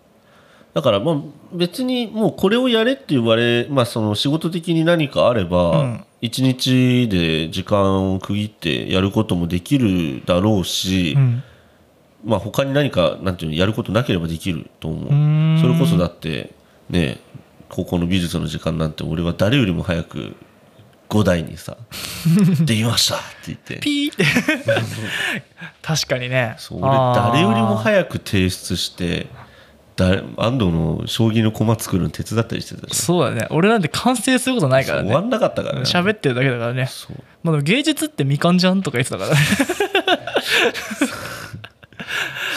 [0.73, 1.15] だからまあ
[1.53, 6.05] 別にもうこれをやれって言われ、まあ、その仕事的に何かあれうばん。
[6.21, 11.43] 一日で時間を区切ってやることもできるだろうし、うん
[12.23, 15.61] まあ他に何かなんていうのやることなければできると思う。
[15.61, 16.51] それこそだって
[16.89, 17.19] ね
[17.69, 20.35] 高校の美術の時間なんて俺は誰よりも早く
[21.09, 21.77] 5台にさ
[22.65, 23.77] 「できました!」って言って。
[23.77, 24.25] ピーって。
[25.81, 26.55] 確かにね。
[26.57, 29.27] そう俺誰よりもい早く提出して
[29.95, 32.95] だ安藤の将棋の駒作るの手伝ったりしてたじゃん。
[32.95, 33.47] そうだね。
[33.49, 35.07] 俺なんて完成することないからね。
[35.09, 35.81] 終わんなかったからね。
[35.81, 36.89] 喋ってるだけだからね。
[37.43, 39.35] まあでも芸術ってみかんじゃんとか言ってたからね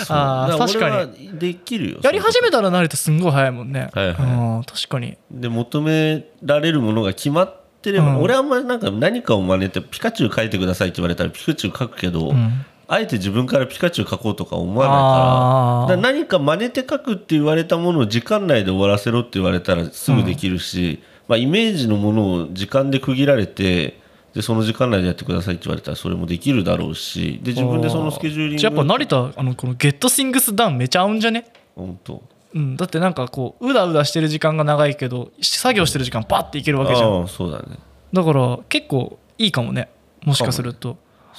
[0.08, 1.38] あーそう確かに。
[1.38, 3.90] できるよやり始めたら慣れてすんごい早いもんね。
[3.92, 4.16] はいはい。
[4.16, 5.16] うん確かに。
[5.30, 8.22] で求められるものが決まってれば、うん。
[8.22, 12.64] 俺はあんまりなんか何かを真似てピカチュウ描いてくださいって言われたらピカチュウ描くけど、うん。
[12.86, 23.98] あえて自分からピカチュウ描こうとか思わないから何か真似て描くって言われたものを時間内で終わらせろって言われたらすぐできるし、まあ、イメージのものを時間で区切られて
[24.34, 31.46] でその時間内でやってくださいって言われたらそれもできるだろうしで自分でそのスケジューリングじゃあやっぱ成田あのこのゲットシングスダウンめちゃ合うんじゃね？
[31.76, 32.22] 本当。
[32.52, 37.26] うん、だってなんかこううだうだしてる時間が長いけど作業してる時間パッていけるわけじゃん。
[37.28, 37.78] そうだね。
[38.12, 39.88] だから結構いいかもね。
[40.24, 40.96] もしかすると。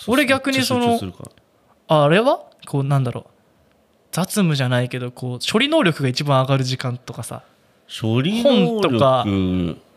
[0.08, 1.00] 俺逆にその
[1.88, 2.42] あれは？
[2.68, 3.26] こうなんだろう。
[4.12, 7.44] 雑務じゃないけどこう処理能力が一番上がる時間とかさ、
[7.88, 9.26] 処理能力本とか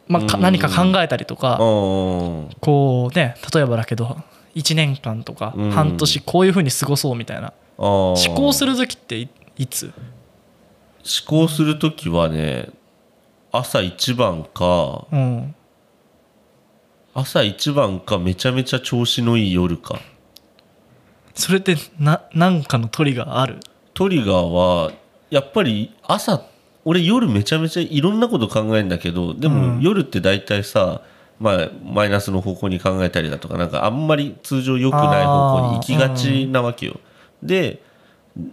[0.08, 4.16] まあ何か考えたりとかこうね例えばだけど
[4.54, 5.70] 1年間とかうん。
[5.70, 7.52] 半年こういうふうに過ごそうみたいな。
[7.76, 9.86] 思考する時っていいつ？
[9.86, 9.92] 思
[11.26, 12.70] 考する時はね
[13.52, 15.54] 朝一番かうん。
[17.14, 20.00] 朝一番かめちゃめちゃ調子のいい夜か。
[21.34, 23.60] それってな何かのトリガーある？
[23.94, 24.92] トリガーは
[25.30, 26.42] やっぱり朝
[26.84, 29.76] 俺夜めちゃめちゃいろんなこと考えるんだけどでうん。
[29.76, 31.02] も夜って大体さ、
[31.38, 37.00] まあ、マイナスの方向に考えたりだとかなんかあんまり通常良くない方向に行きがちなわけよ。
[37.42, 37.82] で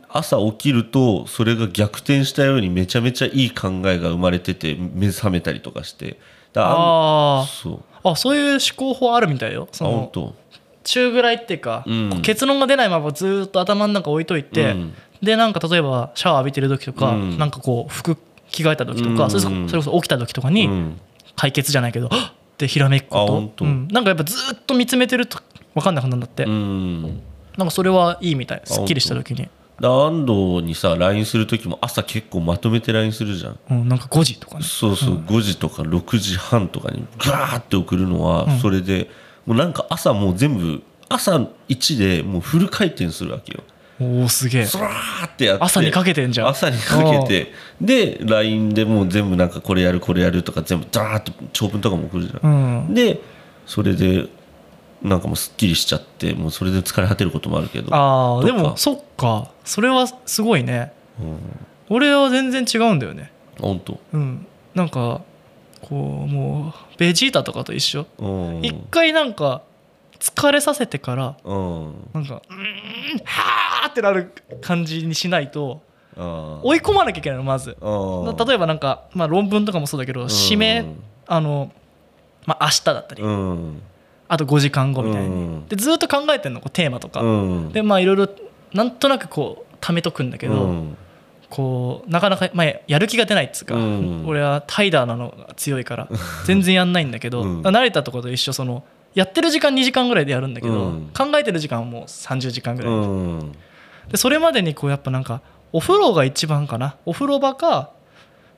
[0.10, 6.20] 朝起きるとそれが逆転したようにめちゃめちゃいい考えが生まれてて目覚めたりとかして。
[6.56, 7.80] あそう。
[8.04, 9.68] あそういう思考法あるみたいよ。
[9.72, 10.36] あその本当
[10.84, 12.22] 中ぐらいっていうか、うん。
[12.22, 14.94] 結論が出ないままずーっと頭の中置いといて、うん
[15.26, 17.38] でなんか例えばシャワー浴びてる時とか、うん。
[17.38, 18.18] なんかこう服
[18.50, 19.30] 着替えた時とか、うん。
[19.32, 21.00] それこそ起きた時とかに、うん。
[21.36, 22.20] 解決じゃないけどはっ！
[22.56, 25.40] ってひらめくこと、うん、なんかやっぱずっと見つめてると
[25.74, 27.22] 分かんなくなるんだって、うん。
[27.58, 28.62] なんかそれはいいみたい。
[28.64, 29.50] すっきりした時に、
[29.82, 33.60] だ安藤にさ LINE する時も朝結構まとめて LINE するじゃん。
[33.70, 34.64] うん、なんか5時とかね。
[34.64, 39.10] そうそう、5時とか6時半とかにガーって送るのはそれで、
[39.46, 41.36] もうなんか朝もう全部朝
[41.68, 43.64] 1でもうフル回転するわけよ
[44.00, 44.66] おおすげえ。
[44.66, 45.64] スラーってやって。
[45.64, 46.48] 朝にかけてんじゃん。
[46.50, 47.54] 朝にかけて。
[47.80, 52.80] で LINE でもう全部なんかこれやるこれやるとか全部ダーッと長文とかも送るじゃ、うん。
[52.90, 53.22] んで
[53.66, 54.28] それで
[55.02, 57.96] なんかもうすっきりしちゃってもうそれで疲れ果てることもあるけど。
[57.96, 59.52] ああでもそっか。
[59.64, 60.92] それはすごいね。
[61.20, 61.38] うん。
[61.90, 63.32] 俺は全然違うんだよね。
[63.60, 64.46] 本当うん。
[64.74, 65.22] なんか
[65.82, 68.08] こうもうベジータとかと一緒。
[68.18, 68.66] うん。
[68.66, 69.62] 一回なんか
[70.20, 72.10] 疲れさせてからうん。
[72.14, 75.82] なんかうーんはーってなる感じにしないと
[76.18, 77.78] あ追い込まなきゃいけないのまず。
[77.82, 81.72] あ例えばなんか、まあ、論文とかもそうだけど締め、うんあの、
[82.46, 83.82] まあ、明日だったり、うん。
[84.28, 85.68] あと5時間後みたいに、うん。
[85.68, 87.72] でずっと考えてんのこうテーマとか、うん。
[87.72, 88.30] でまあいろいろ
[88.74, 90.98] なんとなくこう貯めとくんだけど、うん。
[91.50, 94.24] こうなかなか、まあ、やる気が出ないっつうか、うん。
[94.28, 96.10] 俺はタイダーなのが強いから
[96.46, 97.62] 全然やんないんだけど、うん。
[97.62, 98.84] 慣れたとこと一緒その
[99.16, 101.10] やってる時間2時間ぐらいでやるんだけど、うん。
[101.18, 103.52] 考えてる時間はもう30時間ぐらい、うん。
[104.12, 106.98] でそれまでにこうやっぱなんかお風呂が一番かな。
[107.06, 107.92] お風呂場か、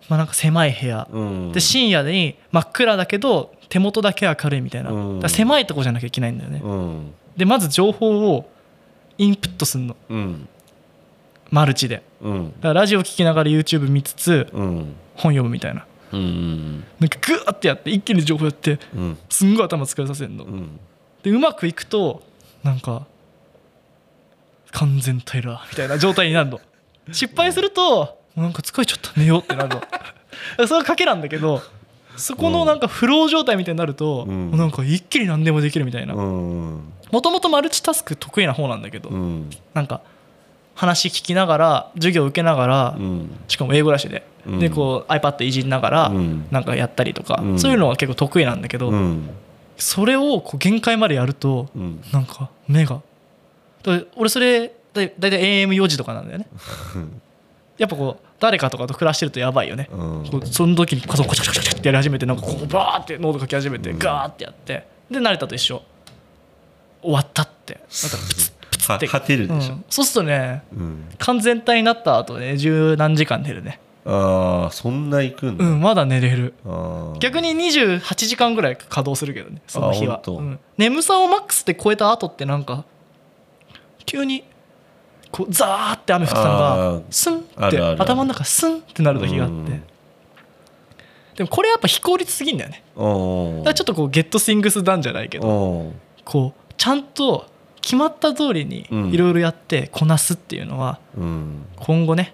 [0.10, 1.52] まあ、なんか狭い部屋、うん。
[1.52, 7.14] で深夜に真っ暗だけど手元だけ明るいみたいな、狭いとこじゃなきゃいけないんだよね、うん。
[7.36, 8.50] でまず情報を
[9.18, 9.96] インプットするの。
[10.10, 10.50] うん。
[11.50, 12.04] マルチで。
[12.22, 12.52] うん。
[12.56, 14.96] だからラジオ聞きながら YouTube 見つつうん。
[15.16, 16.84] 本読むみたいなうん。
[17.00, 19.18] なんかグーってやって一気に情報やってうん。
[19.30, 20.80] すんごい頭疲れさせるの、うん。
[21.24, 22.24] でうまくいくと
[22.64, 23.06] なんか
[24.72, 26.62] 完全タイラーみたいな状態になるの。
[27.12, 29.82] 失敗するとなんか疲れちゃった寝ようってなるの。
[30.68, 31.62] それは賭けなんだけど
[32.16, 34.52] そこのなんかフロー状態みたいになると、うん。
[34.52, 36.16] なんか一気に何でもできるみたいな。
[36.16, 36.94] うん。
[37.12, 39.50] もともとマルチタスク得意な方なんだけど、うん。
[39.74, 40.02] なんか
[40.78, 43.32] 話聞きながら授業受けながら、うん。
[43.48, 44.60] しかも英語らしで、うん。
[44.60, 46.48] でこう iPad いじりながらうん。
[46.52, 47.60] なんかやったりとか、うん。
[47.60, 49.28] そういうのは結構得意なんだけど、うん。
[49.78, 52.02] それをこう限界までやるとうん。
[52.14, 53.02] なんか目が
[53.82, 56.48] だ俺それだいだいたい AM4 時とかなんだよね。
[57.80, 60.26] やっぱこう誰かとかと暮らしてるとやばいよね、うん。
[60.46, 64.86] その時にパソコンコチャコチャコチャってやり始めてなんかこうバーってノート書き始めてガーってやって。
[65.10, 65.82] で慣れたと一緒。
[67.02, 67.74] 終わったって。
[67.74, 68.57] なんかプツ
[68.88, 69.74] 果てるでしょ。
[69.74, 69.86] うん。
[69.90, 70.64] そうするとね。
[70.74, 71.06] うん。
[71.18, 73.80] 完全体になった後ね十何時間寝るね。
[74.06, 75.66] ああそんな行くんだ。
[75.66, 76.54] うんまだ寝れる。
[77.20, 80.22] 逆に28時間ぐらい稼働するけどねその日は。
[80.26, 80.60] うん。
[80.78, 82.86] 眠さをマックスで超えた後ってなんか
[84.06, 84.46] 急に
[85.32, 89.56] こうザーって雨降ってたのあがースンって頭の中スンってなる時があって。
[89.56, 89.84] うん。
[91.36, 92.84] でもこれやっぱ非効率すぎんだよね。
[92.96, 97.46] おだからちょっとこうゲットスイングスダンじゃないけどおこうちゃんと
[97.88, 99.12] 決まった通りにうん。
[99.12, 101.66] いろいろやってこなすっていうのはうん。
[101.78, 102.34] 今後ね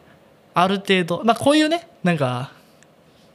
[0.56, 2.52] ある程度まあこういうねなんか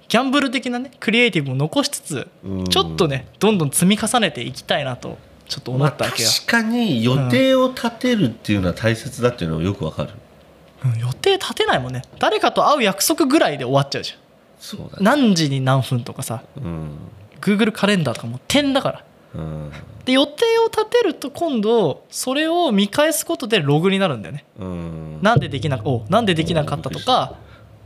[0.09, 2.65] ギャンブル的なねクリエイティブも残しつつうん。
[2.65, 10.11] ちょっとねどんどん積み重ねていきたいなとちょっと思まあったわけよ、確かに予定を立てるっていうのは大切だっていうのはよくわかる。
[10.85, 10.99] うん。
[10.99, 12.03] 予定立てないもんね。
[12.19, 14.15] 誰かと会う約束ぐらいで終わっちゃうじ
[14.59, 16.43] そうだゃん何時に何分とかさ。
[16.57, 16.91] うん。
[17.41, 18.99] Google カレンダーとかもう点だから。
[18.99, 19.08] うん
[20.05, 24.45] で予定を立てると今度それを見返すことでログになるんだよね。
[24.59, 25.19] うん。
[25.23, 27.35] なんでできなおなんでできなかったとか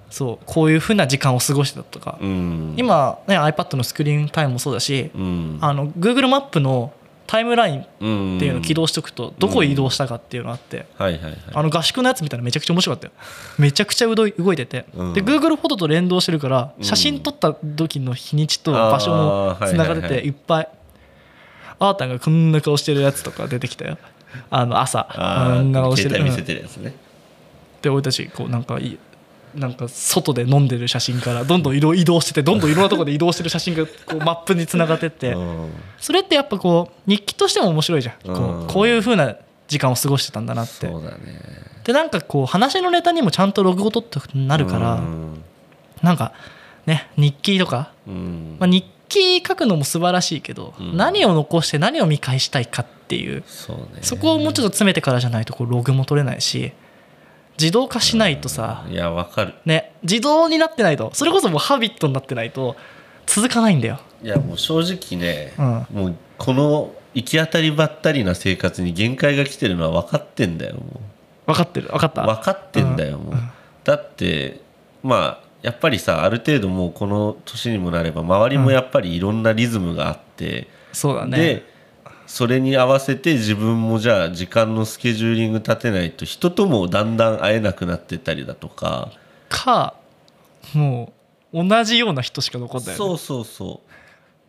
[0.08, 2.74] そうこういうふうな時間を過ごしたとか、うん。
[2.76, 5.58] 今、ね、iPad のスクリーンタイムもそうだし、うん。
[5.60, 6.92] あの Google マップの
[7.26, 13.12] タイムラインっうんていうのを起動しておくとどこ移動したかっていうのがあって、あの合宿のやつ見たらめちゃくちゃ面白かったよ。
[13.58, 15.14] めちゃくちゃ動い動いてて、うん。
[15.14, 16.84] で Google フォトと連動してるからうん。
[16.84, 20.68] 写真撮った時の日にちと場所もつながってていっぱい
[21.88, 23.98] あーたんがこんな顔してるやつとか出てきたよ。
[24.50, 25.06] あの朝。
[25.10, 26.16] あこんな顔あしてる。
[26.16, 26.94] 携帯見せてるやつね。
[27.82, 28.98] で俺たちこうなんかいい
[29.54, 35.32] なんか外で飲んでる写真からどんどん移動しててどんどんいろんなところで移動してる写真がこうマップにつながってって。
[35.32, 35.70] うん。
[35.98, 38.14] それってやっぱこう日記としても面白いじゃん。
[38.34, 39.36] こうこういう風な
[39.68, 40.86] 時間を過ごしてたんだなって。
[40.88, 41.18] そうだね。
[41.84, 45.42] でなんかこう話のネタにもちゃんとログを取ってなるからうん。
[46.02, 46.32] なんか
[46.86, 48.56] ね日記とか、うん。
[48.58, 50.96] まあ、日記書くのも素晴らしいけど、うん。
[50.96, 53.42] 何を残して何を見返したいかっていう。
[53.46, 54.02] そうね。
[54.02, 56.72] そこをもうちょっと詰めてからじゃないとこうログも取れないし
[57.58, 59.54] 自動化しないとさ、いやわかる。
[59.66, 62.76] ね自動になってないとそれこそもうハビットになってないと
[63.26, 64.00] 続かないんだよ。
[64.22, 65.86] いやもう正直ね、うん。
[65.90, 71.00] もうこの行き当たりばったりな生活に限界が来てるのは分かってんだよも
[71.46, 71.88] 分かってる。
[71.88, 72.26] 分かっうた。
[72.26, 73.34] 分かってんだよもう、
[73.84, 74.60] だって
[75.02, 81.38] まあやっぱりさある程度もうこの年にもなれば周りもやっぱりいろんなリズムがあって、そうだね。
[81.38, 81.72] で
[82.26, 89.12] それに合わせて自分もじゃあ時間のスケジューリング立てないと人ともだんだん会えなくなってったりだとか
[89.48, 89.94] か
[90.72, 91.12] も
[91.52, 92.96] う同じような人しか残んないよね。
[92.96, 93.82] そうそうそ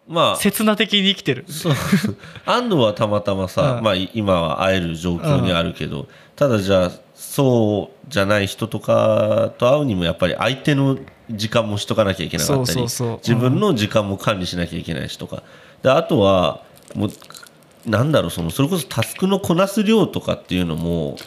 [0.07, 0.13] う。
[0.13, 1.45] まあ刹那的に生きてる。
[1.49, 1.73] そう
[2.45, 3.83] 安藤はたまたまさ、うん。
[3.83, 6.91] まあ、い今は会える状況にあるけど、ただじゃあ
[7.23, 10.99] そうじゃない人とかと会うにもやっぱり相手の
[11.31, 15.41] 時間もしとかなきゃいけなかったり自分の時間も管理しなきゃいけないしとか。
[15.81, 16.63] であとは
[16.95, 17.09] もう
[17.89, 21.17] なんだろうそのそれこそタスクのこなす量とかっていうのも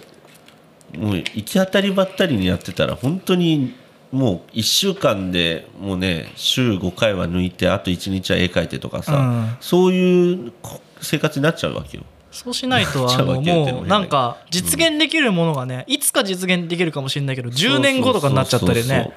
[0.96, 3.74] もう行き当たりばったりにやってたら本当に
[4.12, 9.56] もう1週間でもうね週5回は抜いてあと1日は絵描いてとかさ、うん。
[9.60, 12.04] そういうこ生活になっちゃうわけよ。
[12.36, 19.10] そうしないと あのもうなんか実現できるものがねいつか実現できるかもしれないけど10年後とかになっちゃったりね。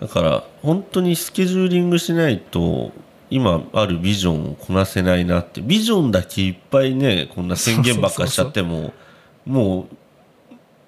[0.00, 2.92] だから本当にスケジューリングしないと
[3.30, 5.62] 今あるビジョンをこなせないなって。
[5.62, 8.92] ビジョンだけいっぱいねこんな宣言ばっかしちゃっても
[9.46, 9.96] もう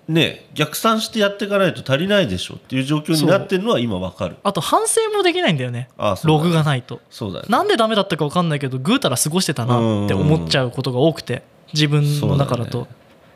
[0.08, 4.36] ね逆算してやっていかないと足りないでしょっていう状況になってるのは今わかる。
[4.42, 5.88] あと反省もできないんだよね。
[5.98, 7.00] ああそうだログがないと。
[7.10, 7.46] そうだね。
[7.48, 11.42] なんでダメだったか分かんないけどぐうたら過ごしてたなって思っちゃうことが多くて
[11.72, 12.82] 自分の中だと。
[12.82, 12.86] ね。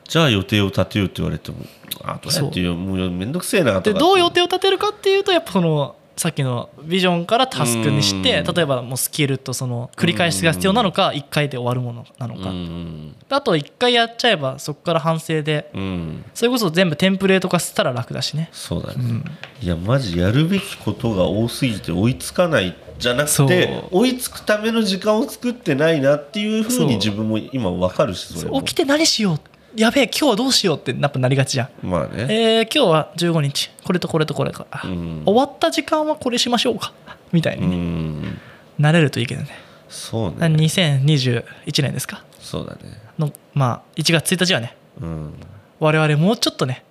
[0.04, 1.58] じゃあ予定を立てようって言われても
[2.02, 2.74] あどうやって言う。
[2.74, 8.54] もうめんどくせえなとかでどう予定を立てるかっていうとやっぱそのさっきのビジョンからタスクにしてうん。
[8.54, 16.24] 例えばもうスキルとその繰り返しが必要なのか1回で終わるものなのうかんあと1回やっちゃえばそこから反省でうん。
[16.34, 18.48] それこそ全部テンプレート化したら楽だしね。
[18.52, 19.24] そうだね、うん。
[19.62, 28.62] いやマジやるべきことが多すぎて追いつかないじゃなくて追いつくための時間を作ってないなっていうふうに自分も今分かるしそれも。
[28.62, 31.86] 起きて何しようやべえ今日はどうしようってやっぱなりがちじゃん。
[31.86, 33.70] まあね、えー今日は15日。
[33.84, 35.22] これとこれとこれか、うん。
[35.24, 36.92] 終わった時間はこれしましょうか。
[37.32, 38.40] みたいうにね、ん。
[38.78, 39.48] なれるといいけどね。
[39.88, 40.46] そうね。
[40.46, 41.44] 2021
[41.82, 42.22] 年ですか？
[42.40, 43.00] そうだね。
[43.18, 44.74] のまあ1月1日はね。
[45.00, 45.34] うん。
[45.78, 46.84] 我々もうちょっとね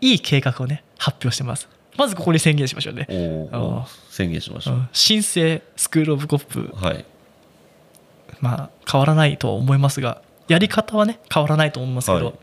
[0.00, 1.68] いい計画をね発表してます。
[1.96, 3.06] まずここに宣言しましょうね、
[4.08, 6.70] 宣言しましょう、うん、新生スクール・オブ・コップ。
[6.74, 7.04] はい。
[8.40, 12.34] まあ変わらないとは思いますがやり方はね変わらないと思いますけど、はい。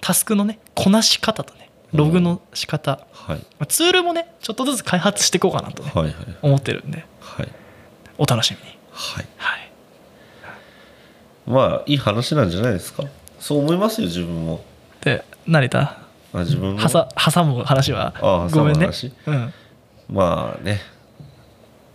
[0.00, 3.38] タスクのねこなし方とねログの仕方、はい。
[3.38, 6.14] まあツールもねちょっとずつ開発していこうかなとね、はいはい。
[6.42, 7.48] 思ってるんではい。
[8.18, 8.78] お楽しみに。
[8.92, 9.26] はい。
[9.36, 9.70] はい。
[11.46, 13.02] まあいい話なんじゃないですか。
[13.40, 14.64] そう思いますよ自分も。
[15.00, 15.98] で成田？
[16.32, 16.80] あ自分も？
[16.80, 18.14] はさ挟む話は？
[18.16, 18.88] あごめんね。
[19.26, 19.52] うん。
[20.08, 20.80] まあね。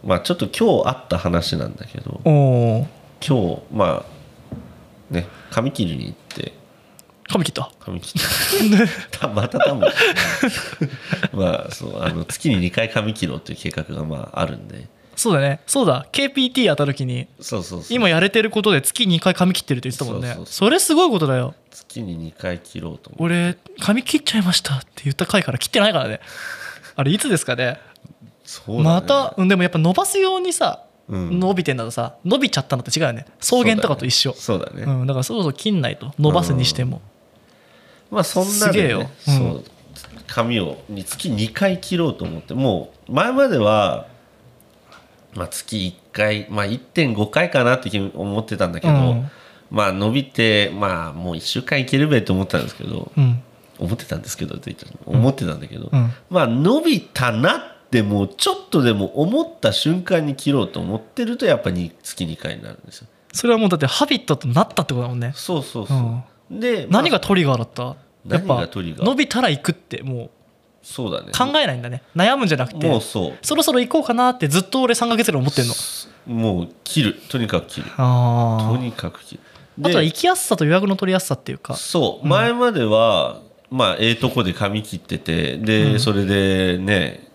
[0.04, 2.20] まあちょっと今日あった話なんだけど。
[2.24, 2.86] 今
[3.22, 4.21] 日まあ
[5.12, 6.54] ね髪切りに行って。
[7.28, 7.72] 髪切った？
[7.80, 9.20] 髪切った。
[9.20, 9.88] た また多分。
[11.34, 14.88] まあそうあの月に2回髪切ろうっていう計画がまああるんで。
[15.16, 15.60] そうだね。
[15.68, 16.08] そうだ。
[16.12, 17.28] KPT やった時に。
[17.40, 17.96] そうそうそう。
[17.96, 20.38] 今やれてることで月2回髪切ってるって言ってたもんね。
[20.46, 21.54] それすごいことだよ。
[21.70, 26.20] 月に2回切ろうと思って俺髪切っちゃいましたって言った回から切ってないからね。
[26.96, 27.80] あれいつですかね？
[28.44, 28.84] そうだね。
[28.84, 33.26] またうんでもやっぱ伸ばすようにさ、うん伸びてんだとさ伸びちゃったのって違うよね。
[33.40, 34.34] 草原とかと一緒。
[34.34, 34.84] そうだね。
[34.84, 37.02] うん、だからそろそろ切んないと伸ばすにしても、
[38.10, 39.10] まあそんなで、ね、すげえよ。
[39.28, 39.64] うん。
[40.28, 42.54] 髪をに月2回切ろうと思って。
[42.54, 44.08] もう前までは、
[45.34, 49.30] まあ、月1回、まあ、1.5回かなって思ってたんだけど、うん。
[49.70, 53.42] まあ伸びてまあもう1週間いけるべと思ってたんですけどうん。
[53.80, 56.14] 思ってたんですけどって思ってたんだけど、うん。
[56.30, 57.71] まあ伸びたなって
[58.02, 63.08] もうちょっとでも思った瞬間に切ろうと思ってるとやっぱり月2回になるんですよ。
[63.34, 65.34] それはもうだってハビットとなったってことだもんね。
[65.36, 67.84] そうそうそう、で、まあ何がトリガーだった？
[67.84, 69.06] やっ何ぱがトリガー？
[69.06, 70.30] 伸びたら行くっても
[70.82, 71.30] そうだね。
[71.30, 72.02] う考えないんだね。
[72.16, 73.34] 悩むんじゃなくてもうそう。
[73.42, 75.74] そろそろ行こうかなってずっと俺3ヶ月ぐらい思ってんの。
[76.28, 77.16] もう切る。
[77.30, 77.88] とにかく切る。
[77.88, 79.42] とあにかく切る。
[79.82, 81.76] あとはで行きやすさと予約の取りやすさっていうか。
[81.76, 82.28] そう。
[82.28, 83.40] 前までは、
[83.70, 86.00] まあええとこで髪切っててで、うん。
[86.00, 87.31] それでね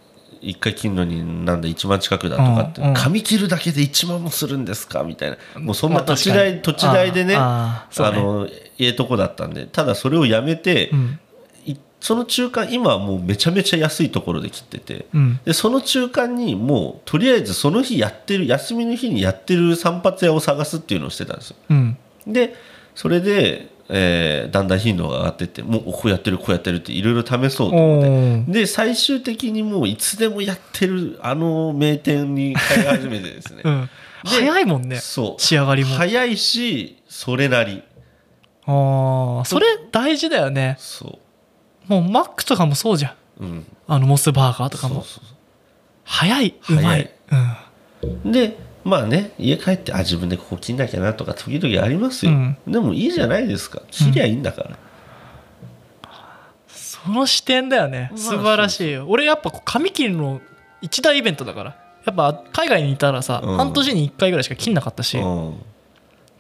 [0.49, 2.94] 一回切るのになんだ1万近くだとかって、うんうん。
[2.94, 5.03] 髪切るだけで1万もするんですか？
[5.03, 5.36] みたいな。
[5.61, 11.18] もうそんまあな土地代、土地代でねあのええとこだったんでただそれをやめて、うん。
[11.64, 15.40] いその中間今はもうめちゃめちゃ安いところで切ってて、うん。
[15.44, 21.57] でその中間にもうとりあえずその日やってる休みの日にやってる散髪屋を探すっていうのをしてたんですよ。
[21.70, 21.97] うん。
[22.26, 22.55] で
[22.94, 28.53] それで、えーだんだん頻度が上がってってもうこうやってるこうやってるっていろいろ試そうと思って。
[28.53, 33.91] で最終的にもういつでもやってるあの名店に通い始めてですね、 うん。
[34.24, 34.97] 早いもんね。
[34.97, 35.41] そう。
[35.41, 35.95] 仕上がりも。
[35.95, 37.82] 早いしそれなり。
[38.68, 40.76] ああそれ大事だよね。
[40.78, 41.20] そ
[41.87, 43.45] もうマックとかもそうじゃん。
[43.45, 43.66] うん。
[43.87, 44.97] あのモスバーガーとかも。
[44.97, 45.24] そうそう
[46.05, 46.82] 早いう早い。
[46.82, 47.11] まい。
[48.24, 48.32] うん。
[48.32, 52.57] でまあね家帰ってあ自分でここ切んなきゃなとか時々ありますよ、うん。
[52.68, 53.82] でもいいじゃないですか。
[53.91, 54.78] 切りゃいいんだから、
[56.68, 58.11] その視点だよね。
[58.12, 59.07] まあ素晴らしいよ。
[59.09, 60.41] 俺やっぱこう髪切るの
[60.82, 61.76] 一大イベントだから。
[62.05, 63.57] やっぱ海外にいたらさ、うん。
[63.57, 65.55] 半年に1回ぐらいしか切んなかったし、うん。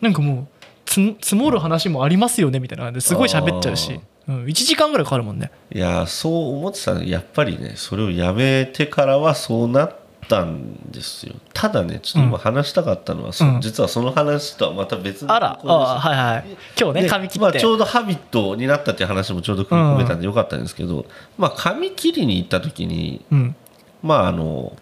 [0.00, 0.46] なんかもう
[0.84, 2.84] つ積もる話もありますよねみたいな。
[2.84, 5.50] 感じですごい喋っちゃうし、うん、1時間ぐらいかかるもんね。
[5.74, 7.02] いやそう思ってたの。
[7.02, 9.96] やっぱりねそれをやめてからはそうなっ
[10.28, 11.34] たんですよ。
[11.52, 13.60] ただねちょっと今話したかったのは、そうん。
[13.60, 16.56] 実はその話とはまた別のあらところですあはいはい。
[16.78, 21.06] 今日ねで髪切って、まあ、ちょうどハビットになったっていう話もちょうど組み込めたんでよかったんですけど、
[21.38, 23.56] まあ、髪切りに行った時にうん。
[24.02, 24.76] まああの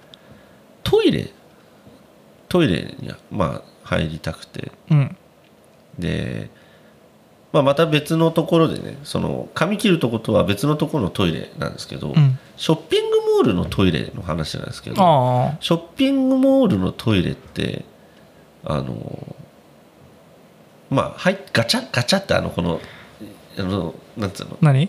[0.83, 1.31] トイレ
[2.49, 4.73] トイレにまあ入りたくて。
[4.91, 5.17] うん。
[5.99, 6.51] で、
[7.53, 12.39] まあ、また別のところでねその髪切るとことは別のところのトイレなんですけど、うん。
[12.57, 17.85] ショッピングモールのトイレの話なんですけどあショッピングモールのトイレって
[18.65, 19.37] あの
[20.91, 22.81] まあはいガチャガチャってあのこの
[23.59, 24.55] あのなんつうの？
[24.55, 24.89] あ何？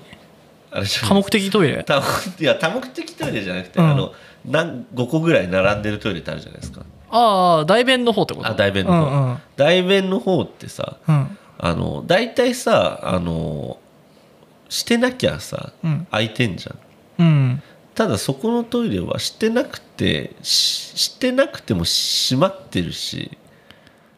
[0.71, 1.83] あれ多目的トイレ？
[1.83, 2.01] 多
[2.39, 3.91] いや多目的トイレじゃなくて、うん。
[3.91, 4.13] あの
[4.45, 6.81] 何5個ぐらい並んでるトイレってあるじゃないですか。
[7.09, 8.47] ああ大便の方ってこと？
[8.47, 9.37] あ大便の方、うんうん。
[9.55, 11.37] 大便の方ってさうん。
[11.57, 13.77] あの大体さあの
[14.67, 16.07] してなきゃさうん。
[16.11, 16.77] 空いてんじゃん。
[17.17, 17.63] うん
[17.95, 23.37] ただそこのトイレはしてなくてししてなくても閉まってるし。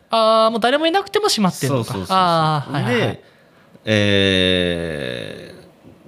[0.10, 1.94] ああもう誰もいなくても閉まってるのか。
[1.94, 3.02] そうそうそうああはいはい、はい。
[3.08, 3.24] で、
[3.86, 5.58] えー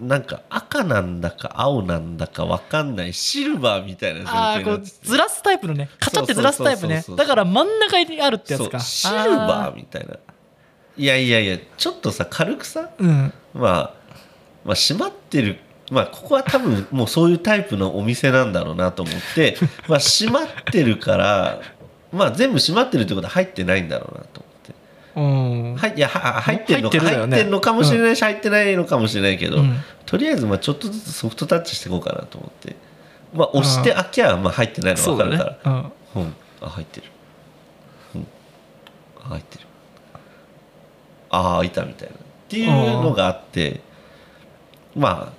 [0.02, 5.08] なんか赤なんだか青なんだか分かんないシルバーみたいな状態になってて。
[5.08, 5.90] ずらすタイプのね。
[6.00, 7.04] カチャってずらすタイプね。
[7.18, 8.80] だから真ん中にあるってやつか。
[8.80, 10.16] シルバーみたいな。
[10.98, 13.34] いやいやいやちょっとさ軽くさ、ーうん。
[13.54, 13.94] まあ、
[14.64, 15.60] まあ閉まってる
[15.90, 21.60] まあここは多分もうそういうタイプのお店なんだろうなと思って まあ閉まってるから
[22.12, 24.74] まあ全部閉まってるってことは入ってないんだろうなと思って。
[25.16, 25.76] うん。
[25.76, 29.78] はい、いやは入ってるのか入って入ってるねるのかもしれないし、入ってないのかもしれないけど、うん。
[30.06, 32.76] とりあえずまあちょっとずつソフトタッチしていこうかなと思って、
[33.34, 35.92] まあ、押して開きゃまあ入ってないの分かるから、うん。
[36.16, 37.08] うん、あ入ってる、
[38.16, 38.28] うん、
[39.24, 39.66] あ入ってる。
[41.32, 42.16] ああ開いたみたいな。
[42.16, 42.18] っ
[42.50, 43.82] ていうのがあって
[44.96, 45.39] まあ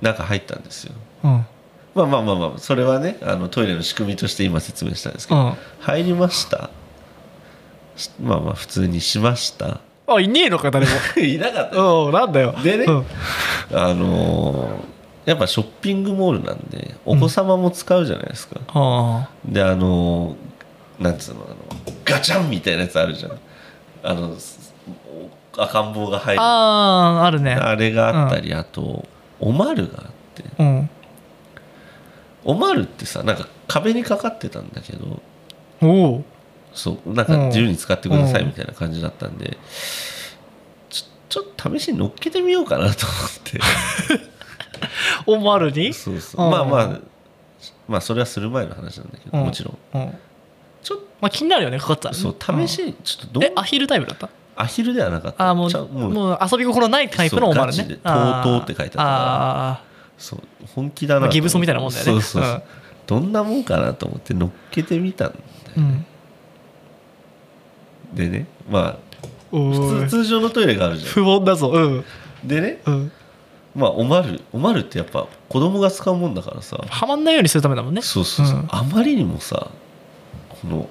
[0.00, 0.92] 中入ったんですよ。
[1.24, 1.46] うん。
[1.94, 5.54] まあまあまあまあそれはねあのトイレの仕組みとして今説明したんですけど、うん。
[5.80, 6.70] 入りました。
[7.96, 9.80] しまあまあ普通にしました。
[10.08, 10.92] あいねえのか誰も。
[11.20, 12.54] いなかったうんなんだよ。
[12.62, 13.06] でねうん。
[13.72, 21.56] あのーやっぱショッピングモールなんでお子様も使うじゃないですか、あであのーなんつうのあの
[22.04, 23.32] ガチャンみたいなやつあるじゃん。
[24.04, 24.72] あのす
[25.58, 26.40] 赤ん坊が入ある。
[26.40, 27.54] あーあるね。
[27.54, 29.04] あれがあったり、あと
[29.40, 30.44] おまるがあって。
[30.58, 30.90] うん。
[32.44, 35.20] おまるってさなんか壁にかかってたんだけど。
[35.82, 36.24] おお
[36.72, 39.56] そうなんか自由に使ってくださいみたいな感じだったんで、
[40.90, 43.60] ちょちょっと試しに乗っけてみようかなと思って。
[45.26, 45.92] おまるに？
[45.94, 46.44] そうそう。
[46.44, 46.50] うん。
[46.50, 47.00] まあまあ
[47.88, 49.44] まあそれはする前の話なんだけど、うん。
[49.46, 49.78] もちろん。
[49.94, 50.18] うん。
[50.82, 54.28] ちょっまあ気になるよねかかったそう試しにちょっとどううんえアヒルタイプだった？
[54.56, 55.50] アヒルではなかった。
[55.50, 56.10] あーもう。
[56.10, 57.72] もう遊び心ないタイプのおまるね。
[57.72, 58.58] そうガチであー。
[58.58, 59.68] TOTO って書いてあったから。
[59.70, 59.82] あ
[60.18, 60.40] そう
[60.74, 62.12] 本気だなまあギブソンみたいなもんだよね。
[62.12, 62.62] そうそうそう、うん。
[63.06, 66.06] どんなもんかなと思って乗っけてみたんだよーうん
[68.14, 68.98] でねま
[69.52, 71.68] おあ普ー通通常のトイレがあるじゃ不穏だぞ。
[71.68, 72.04] うんん。
[72.44, 73.12] でねうん。
[73.74, 76.78] まあおまるおまるってやっぱ子供が使うもんだからさ。
[76.88, 78.00] はまんないようにするためだもんね。
[78.00, 78.66] そうそうそう、うん。
[78.70, 79.70] あまりにもさ
[80.48, 80.88] この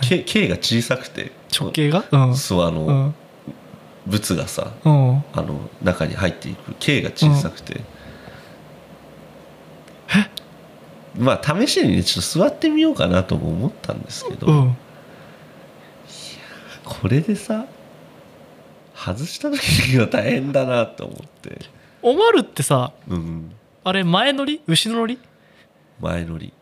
[0.00, 1.32] 径径が小さくて。
[1.58, 2.04] 直径が？
[2.10, 2.36] うん。
[2.36, 3.14] そうあの、うん。
[4.06, 5.24] 物がさうん。
[5.32, 6.74] あの中に入っていく。
[6.78, 7.80] 径が小さくて、
[11.18, 14.76] まあ試しにねちょっと座ってみようかなとも思ったんですけど、うん。
[16.84, 17.66] これでさ
[18.94, 21.58] 外した時には大変だなと思って、
[22.02, 23.52] おまるってさうん、
[23.84, 24.60] あれ前乗り？
[24.66, 25.18] 後ろ乗り？
[26.00, 26.52] 前乗り。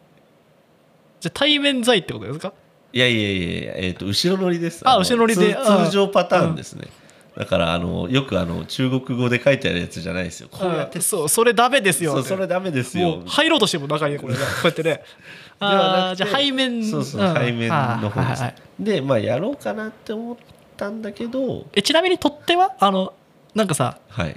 [1.20, 2.52] じゃあ対面在ってことですか？
[2.92, 4.84] いやいやいやいや、えー、と後ろ乗りです。
[4.84, 5.54] のあ後ろ乗りで。
[5.54, 6.88] 通常パターンですね、
[7.36, 10.48] だからあのよくあの中国語で書いてあるやつじゃないですよ。
[10.50, 10.96] こうやって。
[10.96, 12.22] うんそうそれダメですよ。
[12.22, 13.22] それダメですよ。
[13.26, 15.02] 入ろうとしても中にこれねこうやってね。
[15.60, 16.82] あーじゃあ背面。
[16.84, 17.34] そうそう、ん。
[17.34, 18.54] 背面の方です、はいはいはい。
[18.80, 20.36] でまあやろうかなって思っ
[20.76, 21.66] たんだけど。
[21.74, 22.72] えちなみに取っ手は？
[22.80, 23.12] あの
[23.54, 24.36] なんかさはい。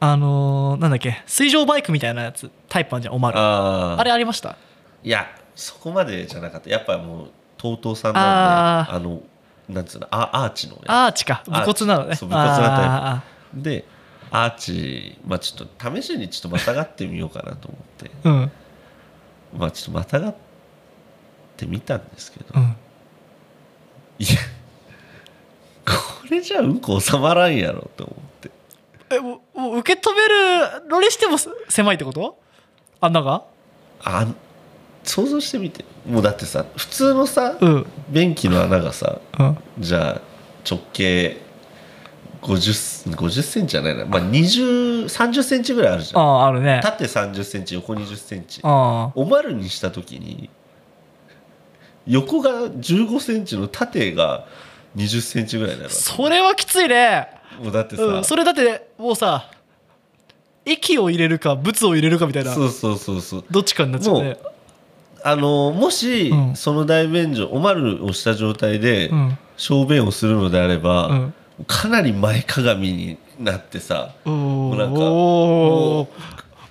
[0.00, 1.22] あのーなんだっけ？
[1.26, 4.56] 水上バイクみたいなやつタイプあんじゃんおまるあれありました？
[5.02, 6.68] いやそこまでじゃなかった。
[6.68, 9.20] やっぱもう TOTO さんなんであの
[9.68, 11.42] なんつうのあアーチのやアーチか。
[11.46, 12.16] 武骨なのね。
[12.16, 13.62] そう武骨なタイプ。
[13.62, 13.84] で
[14.30, 18.10] アーチまあちょっと試しにちょっとまたがってみようかなと思って。
[18.24, 18.50] うん。
[19.58, 20.34] まあちょっとまたがっ
[21.56, 22.76] てみたんですけど、うん。
[24.18, 24.28] いや
[25.86, 25.92] こ
[26.30, 28.50] れじゃうんこ収まらんやろと思って。
[29.10, 30.28] えもうもう受け止め
[30.82, 32.38] るのにしてもす狭いってこと？
[33.00, 33.44] 穴が？
[34.04, 34.26] あ
[35.04, 35.84] 想像してみて。
[36.06, 37.86] もうだってさ普通のさ、うん。
[38.10, 39.58] 便器の穴がさうん。
[39.78, 40.20] じゃあ
[40.68, 41.36] 直径
[42.42, 46.22] 50 50センチじゃないな、まあ、20 30センチぐらいあるじゃん。
[46.22, 46.80] あああるね。
[46.82, 48.60] 縦30センチ横20センチ。
[48.62, 50.50] あおまるにした時に
[52.06, 54.46] 横が15センチの縦が
[54.96, 57.28] 20センチぐらいになあるわそれはきついね。
[57.58, 59.50] けもうだってさ、うん、それだってもうさ
[60.64, 62.54] 液を入れるか物を入れるかみたいな。
[62.54, 63.44] そうそうそうそう。
[63.50, 64.38] どっちかになっちゃうね
[65.30, 66.56] あのもし、うん。
[66.56, 69.38] その大便所おまるをした状態でうん。
[69.56, 71.34] 小便をするのであれば、うん。
[71.66, 76.08] かなり前かがみになってさおうなんかおー。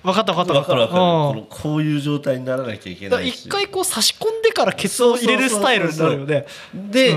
[0.02, 0.54] 分かった分かった。
[0.54, 1.00] わかるわかる。
[1.00, 1.36] こうん。
[1.40, 6.46] のこういう状態にならなきゃいけだからないし一回こう差し込んでからケツを入れるスタイルになるよね。
[6.74, 7.10] で、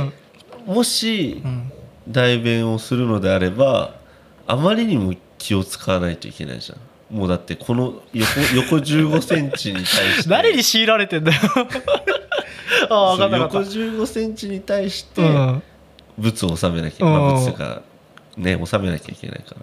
[0.67, 0.75] うん。
[0.75, 1.71] もしうん。
[2.07, 3.95] 代弁をするのであれば
[4.47, 6.79] あまりにも気を使わないといけないじゃん
[7.11, 10.29] もうだってこの横 横15センチに対して。
[10.29, 11.39] 誰に強いられてんだよ。
[12.89, 15.21] ああ分かった横分かっ15センチに対して
[16.17, 17.81] 物を収めなきゃ、うんまあ、物とか
[18.37, 19.57] ね収めなきゃいけないから。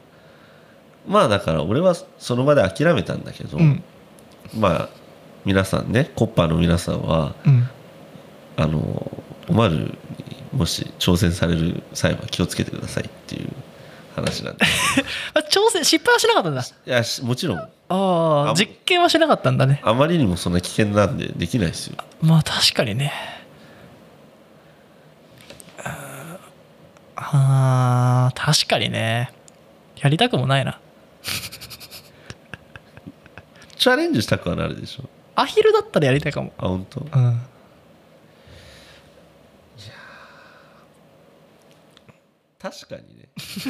[1.09, 3.82] まあだから俺はその場で諦めたんだけど、うん。
[4.55, 4.88] まあ
[5.44, 7.68] 皆さんねコッパーの皆さんはうん。
[8.57, 9.11] あの
[9.49, 9.96] おまるに
[10.53, 13.49] もし挑戦される際は気をつけてくださいっていう
[14.18, 14.64] 話なんで。
[15.34, 16.62] あ挑戦失敗はしなかったんだ。
[16.62, 17.58] いやしもちろん。
[17.58, 19.80] あああ実験はしなかったんだね。
[19.84, 21.96] あまりにもそんな危険なんでできないですよ。
[22.20, 23.12] まあ確かにね。
[27.20, 29.32] あー確かにね。
[29.96, 30.78] やりたくもないな。
[33.76, 35.04] チャレンジしたくはなるでしょ。
[35.34, 36.52] アヒルだったらやりたいかも。
[36.58, 37.00] あ本当？
[37.00, 37.42] うん
[42.70, 43.28] 確かにね。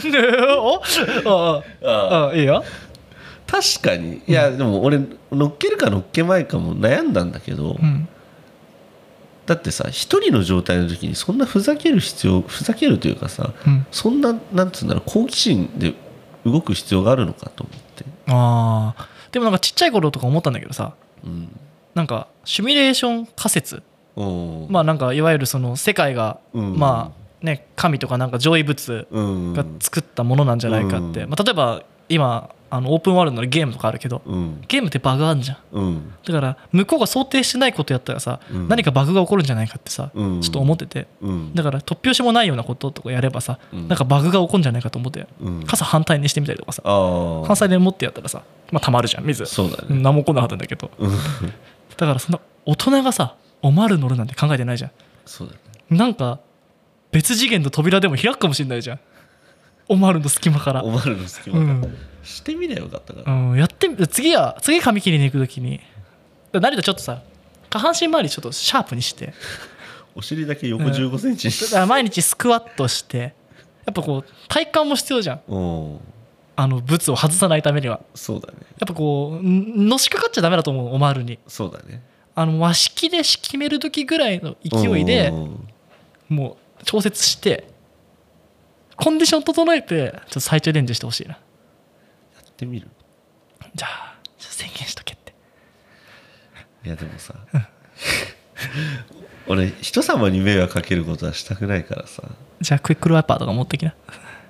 [0.59, 0.83] お？
[1.27, 1.89] ああ。
[1.89, 2.35] ああ。
[2.35, 2.65] いいよ。
[3.47, 4.23] 確かに。
[4.27, 5.01] いやでも俺
[5.33, 8.09] 乗っけるか乗っけまいかも悩んだんだけど、うん。
[9.47, 13.87] だってさ一人の状態の時にそんなふざける必要ふざけるというかさうん。
[13.91, 15.95] そんななんつうんだろう好奇心で
[16.45, 18.05] 動く必要があるのかと思って。
[18.27, 19.09] ああ。
[19.33, 20.93] でもなんかちっちゃい頃とか思ったんだけどさ
[21.25, 21.49] うん。
[21.95, 23.83] なんかシミュレーション仮説。
[24.69, 26.79] まあなんかいわゆるその世界が、うん。
[26.79, 29.53] まあね神とかなんか上位物うん。
[29.53, 31.31] が作ったものなんじゃないかって、うん。
[31.31, 34.65] まあ、例えば今あのオープンワールドのゲームとかあるけどうん。
[34.69, 35.59] ゲームってバグあんじゃん。
[35.73, 36.13] うん。
[36.25, 38.69] だから向こうが想定してないことやったらさ、うん。
[38.69, 40.41] 何かバグが起こるんじゃないかってさ、うん。
[40.41, 41.07] ちょっと思ってて。
[41.23, 41.55] うん。
[41.55, 43.89] だから突拍子もないようなこととかやればさ、うん。
[43.89, 45.27] なんかバグが起こるんじゃないかと思って。
[45.41, 45.65] うん。
[45.65, 49.47] 傘反対にしてみたりとかさ反対で持ってやったらさ、まあ、たまるじゃん水。
[49.47, 50.01] そうだね。
[50.03, 50.91] 何も来なかったんだけど。
[50.99, 51.11] うん。
[51.11, 54.91] だからそんな大人がさおまる乗るなんて考えてないじゃ
[55.25, 55.97] そうだね。
[55.97, 56.39] んなんか
[57.11, 59.01] 別次元の扉でも開くかもしれないじゃん。
[59.89, 60.85] おまるの隙間から。
[60.85, 63.33] おまるの隙う間ん、してみりゃよかったから。
[63.33, 65.81] うん、やってみ次は次髪切りに行く時に。
[66.53, 67.23] 成田ちょっとさ
[67.71, 69.33] 下半身周りちょっとシャープにして。
[70.15, 73.35] お尻だけ横1 5センチにだから毎日スクワットして。
[73.87, 75.41] やっぱこう体幹も必要じゃん。
[76.57, 78.01] あのブツを外さないためには。
[78.15, 78.59] そうだね。
[78.79, 81.39] やっぱこうんのしかかっちゃダメだと思うおまるに。
[81.47, 82.03] そうだね。
[82.35, 85.33] あの和式で決める時ぐらいの勢いで
[86.29, 86.57] もう
[86.89, 87.69] 調節して
[88.97, 91.35] コンディション整えてちょっと再チャレンジしてほしいな。
[91.35, 91.39] や
[92.41, 92.89] ってみる？
[93.75, 95.35] じゃあちょっと宣言しとけって。
[96.87, 97.35] いやでもさ
[99.47, 102.23] 俺人様に迷惑かけることはしたくないからさ。
[102.63, 103.95] じゃあクイックルワイパーとか持ってきな。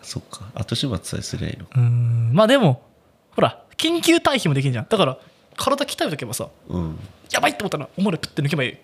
[0.03, 0.49] そっか。
[0.55, 2.31] 後始末さえすりゃいいのうーん。
[2.33, 2.87] まあでも
[3.33, 4.87] ほら緊急退避もできんじゃん。
[4.89, 5.19] だから
[5.57, 6.99] 体鍛えとけばさうん。
[7.33, 8.79] やばいって思ったらおまるプッて抜けばいい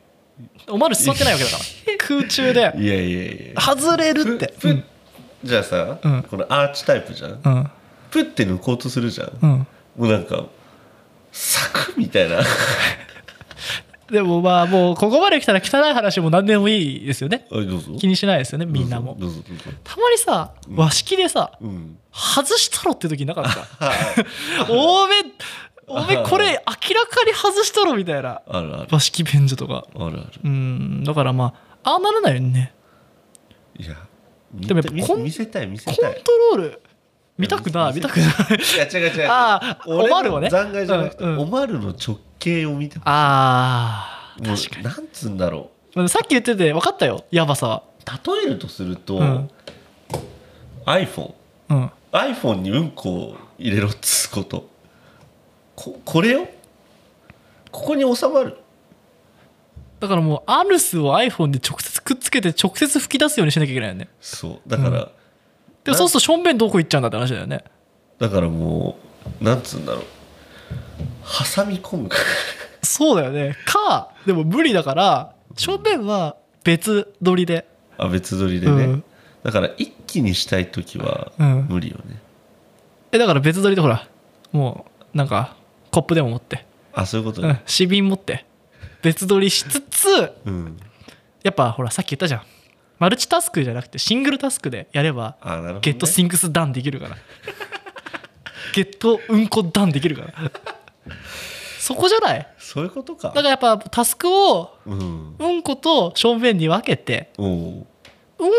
[0.69, 1.63] おまる座ってないわけだから。
[2.19, 2.61] 空中で。
[2.61, 3.61] いやいやいや。
[3.61, 4.53] 外れるって。
[4.59, 4.83] ふふ
[5.45, 6.23] じゃあさ、うん。
[6.23, 7.55] このアーチタイプじゃん、うん。
[7.55, 7.71] うん
[8.11, 9.51] プッて抜こうとするじゃん、うん。
[9.51, 9.67] も
[9.99, 10.45] うなんか
[11.33, 12.39] サクみたいな。
[14.09, 17.47] でもまあもうここまで来たら汚い話も何でもいいですよね。
[17.51, 17.93] あどうぞ。
[17.99, 19.17] 気にしないですよねみんなも。
[19.19, 19.79] どうぞどうぞどうぞ。
[19.83, 21.99] たまにさ和式でさうん。
[22.13, 24.71] 外したろって時なかった？
[24.73, 25.15] おめ
[25.87, 28.43] おめこれ明らかに外したろみたいな。
[28.47, 28.89] あるある。
[28.91, 29.87] 和式便所とか。
[29.95, 30.25] あるある。
[30.43, 31.05] うん。
[31.05, 32.73] だからまあああならないようにね。
[33.79, 33.97] いや
[34.55, 36.83] でもやっぱ見コン見せたい見せコンたいトロール
[37.37, 38.27] 見たくない見たくない。
[38.27, 39.29] いや違う違う。
[39.29, 40.49] ああ俺おまるをね。
[40.49, 41.39] 残骸じゃなくて、うんうん。
[41.41, 43.09] おまるの直径を見てほしい。
[43.09, 44.85] ああ確かに。
[44.85, 47.25] なんつうんだろまあさっき言ってて分かったよ。
[47.31, 47.83] やばさは。
[48.07, 49.51] う例えるとすると、うん。
[50.87, 51.35] iPhone
[51.71, 51.91] うん。
[52.13, 54.69] iPhone にうんこを入れろっつうこと
[55.77, 56.49] ここれよ？
[57.71, 58.57] ここに収まる？
[60.01, 64.09] だからもうアヌスを iPhone で直接くっつけて直接吹き出すようにしなきゃいけないよね。
[64.21, 65.09] そうだから、
[65.83, 67.65] でもそうすると正面どこ行っちゃうんだって話だよね。
[68.19, 68.97] だからも
[69.41, 70.05] うなんつうんだろう。
[71.57, 72.11] 挟み込む。
[72.83, 73.57] そうだよね。
[73.65, 77.67] かでも無理だから正面は別撮りで。
[77.97, 79.05] あ別撮りでね、うん。
[79.43, 81.67] だから一気にしたい時はうん。
[81.69, 82.21] 無理よね、
[83.13, 84.07] えだから別撮りでほら
[84.53, 85.57] もうなんか
[85.95, 87.89] コップでも持って、あそういうことうん。
[87.89, 88.45] 瓶持って。
[89.03, 90.77] 別撮りしつつうん。
[91.43, 92.43] やっぱほらさっき言ったじゃん。
[92.99, 97.17] マルチタスクじゃなくてシングルタスクでやればね、ゲットシングスダンできるから。
[98.75, 100.33] ゲットうんこダンできるから。
[101.79, 102.49] そこじゃない？
[102.59, 103.29] そういうことか。
[103.29, 105.37] だからやっぱタスクをうん。
[105.39, 107.47] うんこと正面に分けてう。
[107.47, 107.87] ん